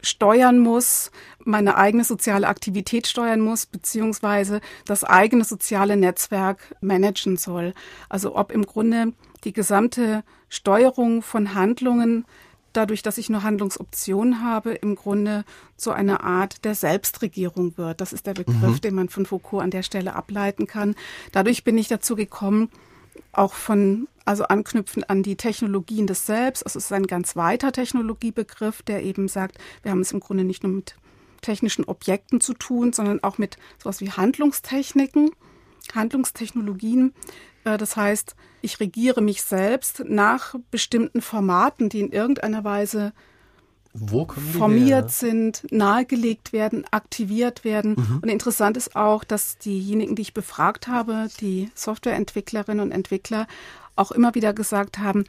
steuern 0.00 0.58
muss, 0.58 1.10
meine 1.40 1.76
eigene 1.76 2.04
soziale 2.04 2.48
Aktivität 2.48 3.06
steuern 3.06 3.40
muss, 3.40 3.66
beziehungsweise 3.66 4.60
das 4.86 5.04
eigene 5.04 5.44
soziale 5.44 5.96
Netzwerk 5.96 6.74
managen 6.80 7.36
soll. 7.36 7.74
Also 8.08 8.36
ob 8.36 8.52
im 8.52 8.64
Grunde 8.64 9.12
die 9.44 9.52
gesamte 9.52 10.24
Steuerung 10.48 11.22
von 11.22 11.54
Handlungen 11.54 12.24
dadurch, 12.72 13.02
dass 13.02 13.18
ich 13.18 13.30
nur 13.30 13.42
Handlungsoptionen 13.42 14.42
habe, 14.42 14.72
im 14.72 14.94
Grunde 14.96 15.44
zu 15.76 15.92
einer 15.92 16.24
Art 16.24 16.64
der 16.64 16.74
Selbstregierung 16.74 17.76
wird. 17.78 18.00
Das 18.00 18.12
ist 18.12 18.26
der 18.26 18.34
Begriff, 18.34 18.62
mhm. 18.62 18.80
den 18.80 18.94
man 18.94 19.08
von 19.08 19.26
Foucault 19.26 19.62
an 19.62 19.70
der 19.70 19.82
Stelle 19.82 20.14
ableiten 20.14 20.66
kann. 20.66 20.94
Dadurch 21.32 21.64
bin 21.64 21.78
ich 21.78 21.88
dazu 21.88 22.16
gekommen, 22.16 22.70
auch 23.32 23.54
von, 23.54 24.08
also 24.24 24.44
anknüpfend 24.44 25.10
an 25.10 25.22
die 25.22 25.36
Technologien 25.36 26.06
des 26.06 26.26
Selbst. 26.26 26.64
Also 26.64 26.78
es 26.78 26.86
ist 26.86 26.92
ein 26.92 27.06
ganz 27.06 27.36
weiter 27.36 27.72
Technologiebegriff, 27.72 28.82
der 28.82 29.02
eben 29.02 29.28
sagt, 29.28 29.58
wir 29.82 29.90
haben 29.90 30.00
es 30.00 30.12
im 30.12 30.20
Grunde 30.20 30.44
nicht 30.44 30.62
nur 30.62 30.72
mit 30.72 30.96
technischen 31.40 31.84
Objekten 31.84 32.40
zu 32.40 32.54
tun, 32.54 32.92
sondern 32.92 33.22
auch 33.22 33.38
mit 33.38 33.58
sowas 33.78 34.00
wie 34.00 34.10
Handlungstechniken, 34.10 35.30
Handlungstechnologien. 35.94 37.12
Äh, 37.64 37.76
das 37.76 37.96
heißt, 37.96 38.34
ich 38.62 38.80
regiere 38.80 39.20
mich 39.20 39.42
selbst 39.42 40.04
nach 40.06 40.54
bestimmten 40.70 41.20
Formaten, 41.20 41.88
die 41.88 42.00
in 42.00 42.12
irgendeiner 42.12 42.64
Weise 42.64 43.12
formiert 44.58 45.10
sind, 45.12 45.64
nahegelegt 45.70 46.52
werden, 46.52 46.84
aktiviert 46.90 47.64
werden. 47.64 47.94
Mhm. 47.96 48.18
Und 48.22 48.28
interessant 48.28 48.76
ist 48.76 48.96
auch, 48.96 49.22
dass 49.24 49.58
diejenigen, 49.58 50.16
die 50.16 50.22
ich 50.22 50.34
befragt 50.34 50.88
habe, 50.88 51.28
die 51.40 51.70
Softwareentwicklerinnen 51.74 52.84
und 52.84 52.92
Entwickler, 52.92 53.46
auch 53.96 54.10
immer 54.10 54.34
wieder 54.34 54.52
gesagt 54.52 54.98
haben, 54.98 55.24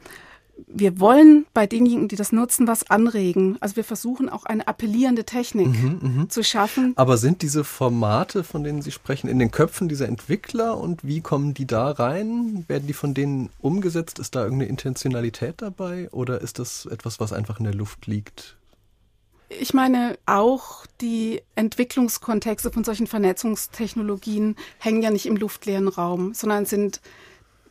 wir 0.66 1.00
wollen 1.00 1.46
bei 1.52 1.66
denjenigen, 1.66 2.08
die 2.08 2.16
das 2.16 2.32
nutzen, 2.32 2.66
was 2.66 2.90
anregen. 2.90 3.56
Also 3.60 3.76
wir 3.76 3.84
versuchen 3.84 4.28
auch 4.28 4.44
eine 4.44 4.66
appellierende 4.66 5.24
Technik 5.24 5.68
mhm, 5.68 5.98
mhm, 6.00 6.30
zu 6.30 6.42
schaffen. 6.42 6.92
Aber 6.96 7.18
sind 7.18 7.42
diese 7.42 7.62
Formate, 7.64 8.42
von 8.42 8.64
denen 8.64 8.82
Sie 8.82 8.90
sprechen, 8.90 9.28
in 9.28 9.38
den 9.38 9.50
Köpfen 9.50 9.88
dieser 9.88 10.08
Entwickler 10.08 10.78
und 10.78 11.04
wie 11.04 11.20
kommen 11.20 11.54
die 11.54 11.66
da 11.66 11.90
rein? 11.90 12.64
Werden 12.68 12.86
die 12.86 12.94
von 12.94 13.12
denen 13.12 13.50
umgesetzt? 13.60 14.18
Ist 14.18 14.34
da 14.34 14.44
irgendeine 14.44 14.70
Intentionalität 14.70 15.56
dabei 15.58 16.08
oder 16.10 16.40
ist 16.40 16.58
das 16.58 16.86
etwas, 16.86 17.20
was 17.20 17.32
einfach 17.32 17.58
in 17.58 17.64
der 17.64 17.74
Luft 17.74 18.06
liegt? 18.06 18.56
Ich 19.48 19.74
meine, 19.74 20.18
auch 20.26 20.86
die 21.00 21.42
Entwicklungskontexte 21.54 22.72
von 22.72 22.82
solchen 22.82 23.06
Vernetzungstechnologien 23.06 24.56
hängen 24.78 25.02
ja 25.02 25.10
nicht 25.10 25.26
im 25.26 25.36
luftleeren 25.36 25.86
Raum, 25.86 26.34
sondern 26.34 26.66
sind 26.66 27.00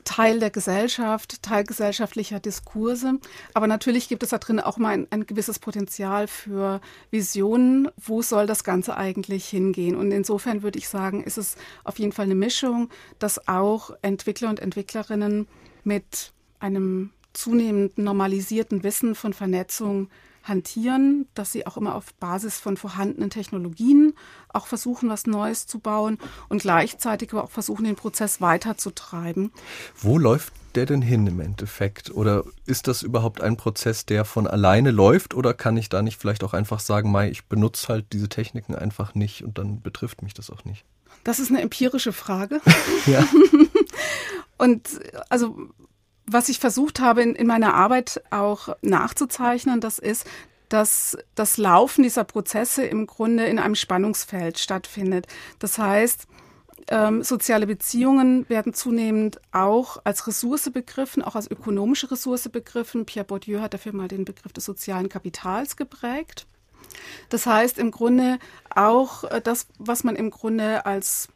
Teil 0.06 0.39
der 0.39 0.52
Gesellschaft, 0.52 1.41
Teil 1.44 1.65
gesellschaftlicher 1.65 2.39
Diskurse. 2.39 3.20
Aber 3.54 3.68
natürlich 3.68 4.08
gibt 4.08 4.24
es 4.24 4.30
da 4.30 4.38
drin 4.38 4.60
auch 4.60 4.78
mal 4.78 4.94
ein, 4.94 5.08
ein, 5.10 5.26
gewisses 5.26 5.60
Potenzial 5.60 6.28
für 6.28 6.80
Visionen. 7.12 7.89
Wo 7.98 8.22
soll 8.22 8.48
das 8.48 8.63
Ganze 8.63 8.96
eigentlich 8.96 9.46
hingehen? 9.50 9.96
Und 9.96 10.12
insofern 10.12 10.63
würde 10.63 10.80
ich 10.80 10.88
sagen, 10.88 11.24
ist 11.24 11.38
es 11.38 11.58
auf 11.84 12.00
jeden 12.00 12.13
Fall 12.13 12.26
eine 12.26 12.36
Mischung, 12.36 12.89
dass 13.20 13.48
auch 13.48 13.91
Entwickler 14.02 14.50
und 14.50 14.60
Entwicklerinnen 14.60 15.48
mit 15.84 16.32
einem 16.60 17.10
zunehmend 17.34 17.98
normalisierten 17.98 18.84
Wissen 18.84 19.15
von 19.15 19.34
Vernetzung 19.34 20.10
hantieren, 20.47 21.27
dass 21.34 21.51
sie 21.51 21.67
auch 21.67 21.75
immer 21.75 21.95
auf 21.95 22.13
Basis 22.15 22.60
von 22.60 22.77
vorhandenen 22.77 23.29
Technologien 23.29 24.13
auch 24.49 24.67
versuchen, 24.67 25.10
was 25.10 25.27
Neues 25.27 25.67
zu 25.67 25.79
bauen 25.79 26.17
und 26.49 26.62
gleichzeitig 26.62 27.34
aber 27.34 27.43
auch 27.43 27.51
versuchen, 27.51 27.86
den 27.86 27.95
Prozess 27.95 28.41
weiterzutreiben. 28.41 29.51
Wo 29.97 30.17
läuft 30.17 30.53
der 30.75 30.86
denn 30.86 31.01
hin 31.01 31.25
im 31.27 31.39
Endeffekt? 31.39 32.12
Oder 32.12 32.43
ist 32.65 32.88
das 32.88 33.01
überhaupt 33.01 33.41
ein 33.41 33.58
Prozess, 33.58 34.05
der 34.05 34.25
von 34.25 34.47
alleine 34.47 34.91
läuft? 34.91 35.34
Oder 35.34 35.53
kann 35.53 35.77
ich 35.77 35.89
da 35.89 36.01
nicht 36.01 36.19
vielleicht 36.19 36.43
auch 36.43 36.53
einfach 36.53 36.79
sagen, 36.79 37.12
Mai, 37.12 37.29
ich 37.29 37.45
benutze 37.45 37.88
halt 37.88 38.13
diese 38.13 38.29
Techniken 38.29 38.75
einfach 38.75 39.15
nicht 39.15 39.43
und 39.43 39.58
dann 39.58 39.81
betrifft 39.81 40.21
mich 40.21 40.34
das 40.34 40.49
auch 40.49 40.65
nicht? 40.65 40.86
Das 41.23 41.39
ist 41.39 41.49
eine 41.49 41.62
empirische 41.62 42.13
Frage. 42.13 42.62
Ja. 43.05 43.27
und 44.58 44.89
also 45.29 45.69
was 46.27 46.49
ich 46.49 46.59
versucht 46.59 46.99
habe 46.99 47.21
in, 47.21 47.35
in 47.35 47.47
meiner 47.47 47.73
Arbeit 47.73 48.21
auch 48.31 48.75
nachzuzeichnen, 48.81 49.81
das 49.81 49.99
ist, 49.99 50.25
dass 50.69 51.17
das 51.35 51.57
Laufen 51.57 52.03
dieser 52.03 52.23
Prozesse 52.23 52.85
im 52.85 53.05
Grunde 53.05 53.45
in 53.45 53.59
einem 53.59 53.75
Spannungsfeld 53.75 54.57
stattfindet. 54.57 55.27
Das 55.59 55.77
heißt, 55.77 56.27
ähm, 56.88 57.23
soziale 57.23 57.65
Beziehungen 57.67 58.47
werden 58.49 58.73
zunehmend 58.73 59.39
auch 59.51 59.99
als 60.03 60.27
Ressource 60.27 60.69
begriffen, 60.71 61.23
auch 61.23 61.35
als 61.35 61.49
ökonomische 61.49 62.11
Ressource 62.11 62.49
begriffen. 62.49 63.05
Pierre 63.05 63.25
Bourdieu 63.25 63.59
hat 63.61 63.73
dafür 63.73 63.93
mal 63.93 64.07
den 64.07 64.25
Begriff 64.25 64.53
des 64.53 64.65
sozialen 64.65 65.09
Kapitals 65.09 65.77
geprägt. 65.77 66.45
Das 67.29 67.45
heißt 67.45 67.77
im 67.79 67.91
Grunde 67.91 68.39
auch 68.73 69.23
äh, 69.25 69.41
das, 69.41 69.67
was 69.79 70.03
man 70.03 70.15
im 70.15 70.29
Grunde 70.29 70.85
als 70.85 71.27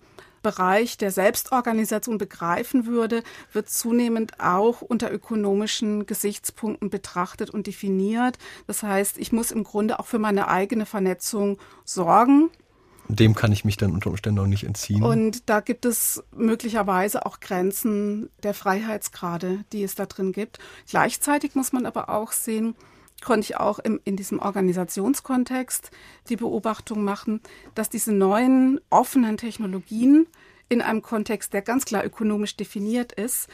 Bereich 0.41 0.97
der 0.97 1.11
Selbstorganisation 1.11 2.17
begreifen 2.17 2.85
würde, 2.85 3.23
wird 3.51 3.69
zunehmend 3.69 4.39
auch 4.39 4.81
unter 4.81 5.11
ökonomischen 5.11 6.05
Gesichtspunkten 6.05 6.89
betrachtet 6.89 7.49
und 7.49 7.67
definiert. 7.67 8.37
Das 8.67 8.83
heißt, 8.83 9.17
ich 9.17 9.31
muss 9.31 9.51
im 9.51 9.63
Grunde 9.63 9.99
auch 9.99 10.05
für 10.05 10.19
meine 10.19 10.47
eigene 10.47 10.85
Vernetzung 10.85 11.57
sorgen. 11.85 12.49
Dem 13.11 13.33
kann 13.33 13.51
ich 13.51 13.65
mich 13.65 13.75
dann 13.75 13.91
unter 13.91 14.11
Umständen 14.11 14.39
auch 14.39 14.45
nicht 14.45 14.65
entziehen. 14.65 15.01
Und 15.01 15.49
da 15.49 15.61
gibt 15.61 15.85
es 15.85 16.23
möglicherweise 16.35 17.25
auch 17.25 17.39
Grenzen 17.39 18.29
der 18.43 18.53
Freiheitsgrade, 18.53 19.65
die 19.73 19.83
es 19.83 19.95
da 19.95 20.05
drin 20.05 20.31
gibt. 20.31 20.59
Gleichzeitig 20.87 21.55
muss 21.55 21.73
man 21.73 21.87
aber 21.87 22.09
auch 22.09 22.31
sehen, 22.31 22.75
konnte 23.21 23.45
ich 23.45 23.57
auch 23.57 23.79
im, 23.79 23.99
in 24.03 24.15
diesem 24.15 24.39
Organisationskontext 24.39 25.91
die 26.29 26.35
Beobachtung 26.35 27.03
machen, 27.03 27.41
dass 27.75 27.89
diese 27.89 28.13
neuen 28.13 28.79
offenen 28.89 29.37
Technologien 29.37 30.27
in 30.69 30.81
einem 30.81 31.01
Kontext, 31.01 31.53
der 31.53 31.61
ganz 31.61 31.85
klar 31.85 32.05
ökonomisch 32.05 32.55
definiert 32.55 33.11
ist, 33.11 33.47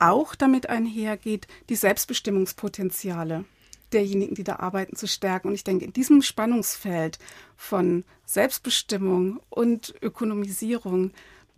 auch 0.00 0.34
damit 0.34 0.68
einhergeht, 0.68 1.46
die 1.68 1.76
Selbstbestimmungspotenziale 1.76 3.44
derjenigen, 3.92 4.34
die 4.34 4.44
da 4.44 4.56
arbeiten, 4.56 4.96
zu 4.96 5.06
stärken. 5.06 5.48
Und 5.48 5.54
ich 5.54 5.64
denke, 5.64 5.84
in 5.84 5.92
diesem 5.92 6.22
Spannungsfeld 6.22 7.18
von 7.56 8.04
Selbstbestimmung 8.26 9.40
und 9.50 9.94
Ökonomisierung 10.02 11.12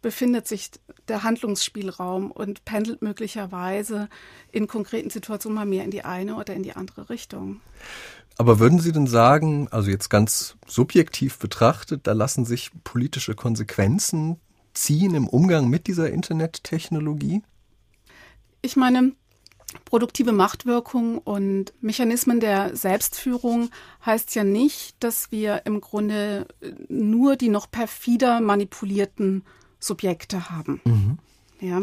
befindet 0.06 0.46
sich 0.46 0.70
der 1.08 1.24
Handlungsspielraum 1.24 2.30
und 2.30 2.64
pendelt 2.64 3.02
möglicherweise 3.02 4.08
in 4.52 4.68
konkreten 4.68 5.10
Situationen 5.10 5.56
mal 5.56 5.66
mehr 5.66 5.82
in 5.82 5.90
die 5.90 6.04
eine 6.04 6.36
oder 6.36 6.54
in 6.54 6.62
die 6.62 6.76
andere 6.76 7.10
Richtung. 7.10 7.60
Aber 8.38 8.60
würden 8.60 8.78
Sie 8.78 8.92
denn 8.92 9.08
sagen, 9.08 9.66
also 9.72 9.90
jetzt 9.90 10.08
ganz 10.08 10.54
subjektiv 10.64 11.40
betrachtet, 11.40 12.06
da 12.06 12.12
lassen 12.12 12.44
sich 12.44 12.70
politische 12.84 13.34
Konsequenzen 13.34 14.36
ziehen 14.74 15.16
im 15.16 15.26
Umgang 15.26 15.68
mit 15.68 15.88
dieser 15.88 16.08
Internettechnologie? 16.08 17.42
Ich 18.62 18.76
meine, 18.76 19.10
produktive 19.86 20.30
Machtwirkung 20.30 21.18
und 21.18 21.74
Mechanismen 21.80 22.38
der 22.38 22.76
Selbstführung 22.76 23.70
heißt 24.04 24.36
ja 24.36 24.44
nicht, 24.44 25.02
dass 25.02 25.32
wir 25.32 25.62
im 25.66 25.80
Grunde 25.80 26.46
nur 26.88 27.34
die 27.34 27.48
noch 27.48 27.68
perfider 27.68 28.40
manipulierten 28.40 29.42
Subjekte 29.86 30.50
haben. 30.50 30.80
Mhm. 30.84 31.18
Ja, 31.60 31.82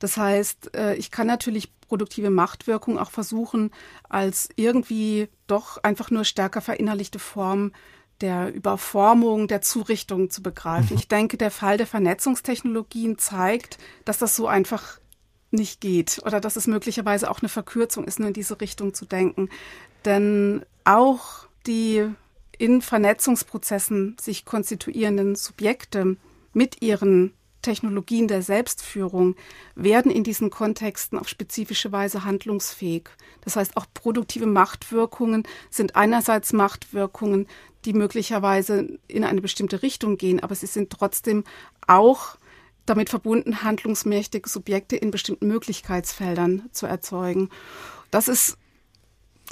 das 0.00 0.16
heißt, 0.16 0.74
äh, 0.74 0.94
ich 0.96 1.10
kann 1.10 1.28
natürlich 1.28 1.72
produktive 1.80 2.30
Machtwirkung 2.30 2.98
auch 2.98 3.10
versuchen, 3.10 3.70
als 4.08 4.48
irgendwie 4.56 5.28
doch 5.46 5.78
einfach 5.84 6.10
nur 6.10 6.24
stärker 6.24 6.60
verinnerlichte 6.60 7.18
Form 7.18 7.72
der 8.20 8.52
Überformung, 8.52 9.48
der 9.48 9.62
Zurichtung 9.62 10.30
zu 10.30 10.42
begreifen. 10.42 10.94
Mhm. 10.94 10.98
Ich 10.98 11.08
denke, 11.08 11.36
der 11.36 11.50
Fall 11.50 11.76
der 11.76 11.86
Vernetzungstechnologien 11.86 13.18
zeigt, 13.18 13.78
dass 14.04 14.18
das 14.18 14.34
so 14.34 14.46
einfach 14.46 14.98
nicht 15.50 15.80
geht 15.80 16.20
oder 16.24 16.40
dass 16.40 16.56
es 16.56 16.66
möglicherweise 16.66 17.30
auch 17.30 17.40
eine 17.40 17.48
Verkürzung 17.48 18.04
ist, 18.04 18.18
nur 18.18 18.28
in 18.28 18.34
diese 18.34 18.60
Richtung 18.60 18.94
zu 18.94 19.04
denken. 19.04 19.50
Denn 20.04 20.64
auch 20.84 21.46
die 21.66 22.08
in 22.58 22.80
Vernetzungsprozessen 22.80 24.16
sich 24.20 24.44
konstituierenden 24.44 25.34
Subjekte 25.34 26.16
mit 26.52 26.80
ihren 26.80 27.32
Technologien 27.62 28.28
der 28.28 28.42
Selbstführung 28.42 29.36
werden 29.74 30.10
in 30.10 30.24
diesen 30.24 30.50
Kontexten 30.50 31.18
auf 31.18 31.28
spezifische 31.28 31.92
Weise 31.92 32.24
handlungsfähig. 32.24 33.08
Das 33.42 33.56
heißt, 33.56 33.76
auch 33.76 33.86
produktive 33.94 34.46
Machtwirkungen 34.46 35.44
sind 35.70 35.96
einerseits 35.96 36.52
Machtwirkungen, 36.52 37.46
die 37.84 37.92
möglicherweise 37.92 38.98
in 39.08 39.24
eine 39.24 39.40
bestimmte 39.40 39.82
Richtung 39.82 40.16
gehen, 40.18 40.40
aber 40.40 40.54
sie 40.54 40.66
sind 40.66 40.90
trotzdem 40.90 41.44
auch 41.86 42.36
damit 42.86 43.10
verbunden, 43.10 43.62
handlungsmächtige 43.62 44.48
Subjekte 44.48 44.96
in 44.96 45.10
bestimmten 45.10 45.46
Möglichkeitsfeldern 45.46 46.68
zu 46.72 46.86
erzeugen. 46.86 47.48
Das 48.10 48.28
ist 48.28 48.58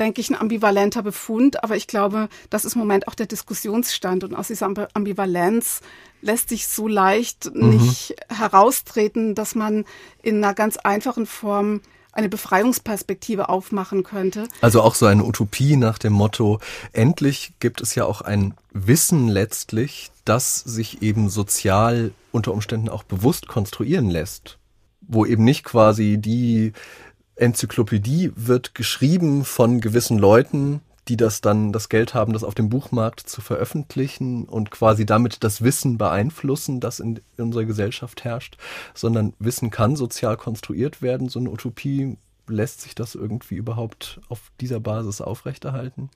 denke 0.00 0.20
ich, 0.20 0.30
ein 0.30 0.40
ambivalenter 0.40 1.02
Befund, 1.02 1.62
aber 1.62 1.76
ich 1.76 1.86
glaube, 1.86 2.28
das 2.48 2.64
ist 2.64 2.74
im 2.74 2.80
Moment 2.80 3.06
auch 3.06 3.14
der 3.14 3.26
Diskussionsstand 3.26 4.24
und 4.24 4.34
aus 4.34 4.48
dieser 4.48 4.72
Ambivalenz 4.94 5.80
lässt 6.22 6.48
sich 6.48 6.66
so 6.66 6.88
leicht 6.88 7.54
mhm. 7.54 7.76
nicht 7.76 8.16
heraustreten, 8.28 9.34
dass 9.34 9.54
man 9.54 9.84
in 10.22 10.42
einer 10.42 10.54
ganz 10.54 10.76
einfachen 10.76 11.26
Form 11.26 11.80
eine 12.12 12.28
Befreiungsperspektive 12.28 13.48
aufmachen 13.48 14.02
könnte. 14.02 14.48
Also 14.60 14.82
auch 14.82 14.94
so 14.94 15.06
eine 15.06 15.24
Utopie 15.24 15.76
nach 15.76 15.98
dem 15.98 16.12
Motto, 16.12 16.58
endlich 16.92 17.52
gibt 17.60 17.80
es 17.80 17.94
ja 17.94 18.04
auch 18.04 18.20
ein 18.20 18.54
Wissen 18.72 19.28
letztlich, 19.28 20.10
das 20.24 20.56
sich 20.56 21.02
eben 21.02 21.30
sozial 21.30 22.12
unter 22.32 22.52
Umständen 22.52 22.88
auch 22.88 23.04
bewusst 23.04 23.46
konstruieren 23.46 24.10
lässt, 24.10 24.58
wo 25.00 25.24
eben 25.24 25.44
nicht 25.44 25.64
quasi 25.64 26.18
die 26.18 26.72
Enzyklopädie 27.40 28.32
wird 28.36 28.74
geschrieben 28.74 29.44
von 29.44 29.80
gewissen 29.80 30.18
Leuten, 30.18 30.80
die 31.08 31.16
das 31.16 31.40
dann 31.40 31.72
das 31.72 31.88
Geld 31.88 32.14
haben, 32.14 32.32
das 32.32 32.44
auf 32.44 32.54
dem 32.54 32.68
Buchmarkt 32.68 33.20
zu 33.20 33.40
veröffentlichen 33.40 34.44
und 34.44 34.70
quasi 34.70 35.06
damit 35.06 35.42
das 35.42 35.62
Wissen 35.62 35.98
beeinflussen, 35.98 36.80
das 36.80 37.00
in, 37.00 37.20
unserer 37.36 37.64
Gesellschaft 37.64 38.24
herrscht, 38.24 38.58
sondern 38.94 39.32
Wissen 39.38 39.70
kann 39.70 39.96
sozial 39.96 40.36
konstruiert 40.36 41.02
werden. 41.02 41.28
So 41.28 41.40
eine 41.40 41.50
Utopie 41.50 42.16
lässt 42.46 42.82
sich 42.82 42.94
das 42.94 43.14
irgendwie 43.14 43.56
überhaupt 43.56 44.20
auf 44.28 44.52
dieser 44.60 44.80
Basis 44.80 45.20
aufrechterhalten? 45.20 46.10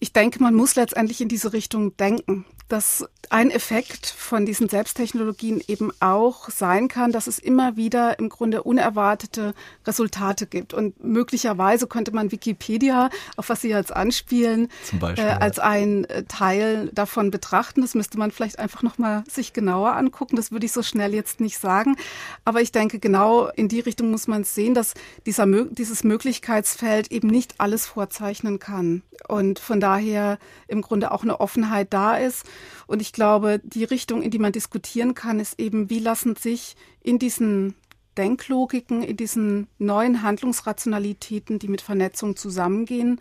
Ich 0.00 0.12
denke, 0.12 0.42
man 0.42 0.54
muss 0.54 0.76
letztendlich 0.76 1.20
in 1.20 1.28
diese 1.28 1.52
Richtung 1.52 1.96
denken 1.96 2.44
dass 2.68 3.08
ein 3.30 3.50
Effekt 3.50 4.06
von 4.06 4.46
diesen 4.46 4.68
Selbsttechnologien 4.68 5.62
eben 5.66 5.90
auch 6.00 6.48
sein 6.48 6.88
kann, 6.88 7.12
dass 7.12 7.26
es 7.26 7.38
immer 7.38 7.76
wieder 7.76 8.18
im 8.18 8.28
Grunde 8.28 8.62
unerwartete 8.62 9.54
Resultate 9.86 10.46
gibt. 10.46 10.72
Und 10.72 11.02
möglicherweise 11.02 11.86
könnte 11.86 12.12
man 12.12 12.30
Wikipedia, 12.30 13.10
auf 13.36 13.48
was 13.48 13.62
Sie 13.62 13.68
jetzt 13.68 13.94
anspielen, 13.94 14.68
Beispiel, 14.98 15.24
äh, 15.24 15.28
als 15.28 15.58
ein 15.58 16.04
äh, 16.04 16.24
Teil 16.24 16.90
davon 16.94 17.30
betrachten. 17.30 17.82
Das 17.82 17.94
müsste 17.94 18.18
man 18.18 18.30
vielleicht 18.30 18.58
einfach 18.58 18.82
nochmal 18.82 19.24
sich 19.28 19.52
genauer 19.52 19.94
angucken. 19.96 20.36
Das 20.36 20.52
würde 20.52 20.66
ich 20.66 20.72
so 20.72 20.82
schnell 20.82 21.14
jetzt 21.14 21.40
nicht 21.40 21.58
sagen. 21.58 21.96
Aber 22.44 22.62
ich 22.62 22.72
denke, 22.72 22.98
genau 22.98 23.48
in 23.48 23.68
die 23.68 23.80
Richtung 23.80 24.10
muss 24.10 24.26
man 24.26 24.44
sehen, 24.44 24.74
dass 24.74 24.94
dieser, 25.26 25.46
dieses 25.46 26.02
Möglichkeitsfeld 26.04 27.12
eben 27.12 27.28
nicht 27.28 27.56
alles 27.58 27.86
vorzeichnen 27.86 28.58
kann. 28.58 29.02
Und 29.26 29.58
von 29.58 29.80
daher 29.80 29.87
im 29.96 30.82
Grunde 30.82 31.10
auch 31.10 31.22
eine 31.22 31.40
Offenheit 31.40 31.92
da 31.92 32.16
ist. 32.16 32.44
Und 32.86 33.00
ich 33.00 33.12
glaube, 33.12 33.60
die 33.62 33.84
Richtung, 33.84 34.22
in 34.22 34.30
die 34.30 34.38
man 34.38 34.52
diskutieren 34.52 35.14
kann, 35.14 35.40
ist 35.40 35.58
eben, 35.58 35.90
wie 35.90 36.00
lassen 36.00 36.36
sich 36.36 36.76
in 37.02 37.18
diesen 37.18 37.74
Denklogiken, 38.16 39.02
in 39.02 39.16
diesen 39.16 39.68
neuen 39.78 40.22
Handlungsrationalitäten, 40.22 41.58
die 41.58 41.68
mit 41.68 41.80
Vernetzung 41.80 42.36
zusammengehen 42.36 43.20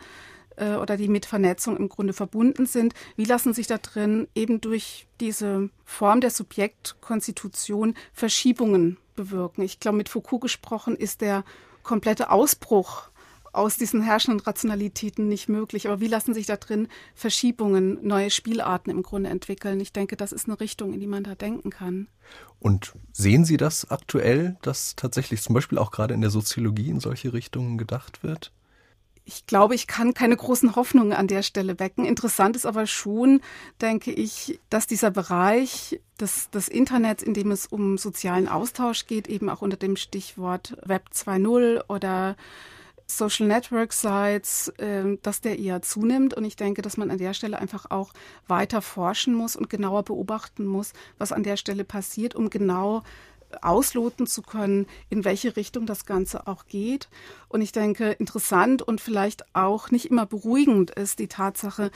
äh, 0.57 0.75
oder 0.75 0.97
die 0.97 1.07
mit 1.07 1.25
Vernetzung 1.25 1.77
im 1.77 1.87
Grunde 1.87 2.13
verbunden 2.13 2.65
sind, 2.65 2.93
wie 3.15 3.25
lassen 3.25 3.53
sich 3.53 3.67
da 3.67 3.77
drin 3.77 4.27
eben 4.35 4.59
durch 4.59 5.07
diese 5.19 5.69
Form 5.85 6.19
der 6.19 6.31
Subjektkonstitution 6.31 7.93
Verschiebungen 8.11 8.97
bewirken. 9.15 9.61
Ich 9.61 9.79
glaube, 9.79 9.97
mit 9.97 10.09
Foucault 10.09 10.41
gesprochen 10.41 10.95
ist 10.95 11.21
der 11.21 11.43
komplette 11.83 12.31
Ausbruch 12.31 13.09
aus 13.57 13.77
diesen 13.77 14.01
herrschenden 14.01 14.39
Rationalitäten 14.39 15.27
nicht 15.27 15.49
möglich. 15.49 15.87
Aber 15.87 15.99
wie 15.99 16.07
lassen 16.07 16.33
sich 16.33 16.45
da 16.45 16.57
drin 16.57 16.87
Verschiebungen, 17.15 17.99
neue 18.05 18.29
Spielarten 18.29 18.91
im 18.91 19.03
Grunde 19.03 19.29
entwickeln? 19.29 19.79
Ich 19.79 19.93
denke, 19.93 20.15
das 20.15 20.31
ist 20.31 20.47
eine 20.47 20.59
Richtung, 20.59 20.93
in 20.93 20.99
die 20.99 21.07
man 21.07 21.23
da 21.23 21.35
denken 21.35 21.69
kann. 21.69 22.07
Und 22.59 22.93
sehen 23.11 23.45
Sie 23.45 23.57
das 23.57 23.89
aktuell, 23.91 24.57
dass 24.61 24.95
tatsächlich 24.95 25.41
zum 25.41 25.53
Beispiel 25.53 25.77
auch 25.77 25.91
gerade 25.91 26.13
in 26.13 26.21
der 26.21 26.29
Soziologie 26.29 26.89
in 26.89 26.99
solche 26.99 27.33
Richtungen 27.33 27.77
gedacht 27.77 28.23
wird? 28.23 28.51
ich 29.27 29.45
glaube, 29.45 29.75
ich 29.75 29.87
kann 29.87 30.13
keine 30.13 30.37
großen 30.37 30.77
Hoffnungen 30.77 31.11
an 31.11 31.27
der 31.27 31.43
Stelle 31.43 31.81
wecken. 31.81 32.05
Interessant 32.05 32.55
ist 32.55 32.65
aber 32.65 32.87
schon, 32.87 33.41
denke 33.81 34.09
ich, 34.11 34.57
dass 34.69 34.87
dieser 34.87 35.11
Bereich 35.11 35.99
des, 36.17 36.49
des 36.49 36.69
Internets, 36.69 37.23
in 37.23 37.33
dem 37.33 37.51
es 37.51 37.67
um 37.67 37.97
sozialen 37.97 38.47
Austausch 38.47 39.05
geht, 39.05 39.27
eben 39.27 39.49
auch 39.49 39.61
unter 39.61 39.75
dem 39.75 39.97
Stichwort 39.97 40.77
Web 40.85 41.09
2.0 41.13 41.83
oder 41.89 42.37
Social 43.07 43.47
Network 43.47 43.93
Sites, 43.93 44.67
äh, 44.77 45.17
dass 45.21 45.41
der 45.41 45.57
eher 45.57 45.81
zunimmt. 45.81 46.33
Und 46.33 46.43
ich 46.43 46.57
denke, 46.57 46.81
dass 46.81 46.97
man 46.97 47.09
an 47.09 47.17
der 47.17 47.33
Stelle 47.33 47.57
einfach 47.59 47.89
auch 47.89 48.13
weiter 48.47 48.81
forschen 48.81 49.33
muss 49.33 49.55
und 49.55 49.69
genauer 49.69 50.03
beobachten 50.03 50.65
muss, 50.65 50.93
was 51.17 51.31
an 51.31 51.43
der 51.43 51.57
Stelle 51.57 51.85
passiert, 51.85 52.35
um 52.35 52.49
genau 52.49 53.03
ausloten 53.61 54.27
zu 54.27 54.41
können, 54.41 54.87
in 55.09 55.23
welche 55.23 55.55
Richtung 55.55 55.85
das 55.85 56.05
Ganze 56.05 56.47
auch 56.47 56.65
geht. 56.67 57.09
Und 57.47 57.61
ich 57.61 57.71
denke, 57.71 58.11
interessant 58.11 58.81
und 58.81 59.01
vielleicht 59.01 59.55
auch 59.55 59.89
nicht 59.89 60.05
immer 60.09 60.25
beruhigend 60.25 60.91
ist 60.91 61.19
die 61.19 61.27
Tatsache, 61.27 61.91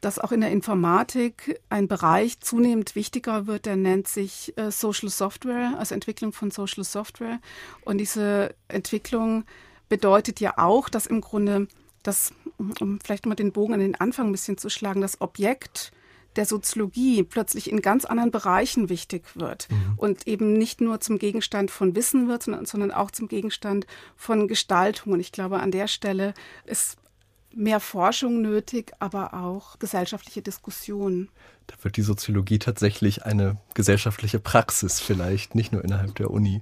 dass 0.00 0.18
auch 0.18 0.32
in 0.32 0.40
der 0.40 0.50
Informatik 0.50 1.60
ein 1.68 1.86
Bereich 1.88 2.40
zunehmend 2.40 2.94
wichtiger 2.94 3.46
wird, 3.46 3.66
der 3.66 3.76
nennt 3.76 4.08
sich 4.08 4.56
äh, 4.56 4.70
Social 4.70 5.10
Software, 5.10 5.74
also 5.78 5.94
Entwicklung 5.94 6.32
von 6.32 6.50
Social 6.50 6.84
Software. 6.84 7.38
Und 7.84 7.98
diese 7.98 8.54
Entwicklung 8.68 9.44
bedeutet 9.90 10.40
ja 10.40 10.54
auch, 10.56 10.88
dass 10.88 11.04
im 11.04 11.20
Grunde 11.20 11.68
das, 12.02 12.32
um 12.80 12.98
vielleicht 13.04 13.26
mal 13.26 13.34
den 13.34 13.52
Bogen 13.52 13.74
an 13.74 13.80
den 13.80 13.94
Anfang 13.96 14.28
ein 14.28 14.32
bisschen 14.32 14.56
zu 14.56 14.70
schlagen, 14.70 15.02
das 15.02 15.20
Objekt 15.20 15.92
der 16.36 16.46
Soziologie 16.46 17.24
plötzlich 17.24 17.70
in 17.70 17.82
ganz 17.82 18.04
anderen 18.04 18.30
Bereichen 18.30 18.88
wichtig 18.88 19.24
wird 19.34 19.68
mhm. 19.68 19.94
und 19.96 20.26
eben 20.26 20.52
nicht 20.54 20.80
nur 20.80 21.00
zum 21.00 21.18
Gegenstand 21.18 21.70
von 21.70 21.94
Wissen 21.96 22.28
wird, 22.28 22.44
sondern, 22.44 22.66
sondern 22.66 22.92
auch 22.92 23.10
zum 23.10 23.28
Gegenstand 23.28 23.86
von 24.16 24.46
Gestaltung. 24.46 25.12
Und 25.12 25.20
ich 25.20 25.32
glaube, 25.32 25.60
an 25.60 25.72
der 25.72 25.88
Stelle 25.88 26.34
ist 26.64 26.96
mehr 27.52 27.80
Forschung 27.80 28.40
nötig, 28.42 28.92
aber 29.00 29.34
auch 29.34 29.78
gesellschaftliche 29.78 30.40
Diskussion. 30.42 31.28
Da 31.66 31.74
wird 31.82 31.96
die 31.96 32.02
Soziologie 32.02 32.58
tatsächlich 32.58 33.24
eine 33.24 33.56
gesellschaftliche 33.74 34.38
Praxis 34.38 35.00
vielleicht, 35.00 35.54
nicht 35.54 35.72
nur 35.72 35.84
innerhalb 35.84 36.14
der 36.16 36.30
Uni. 36.30 36.58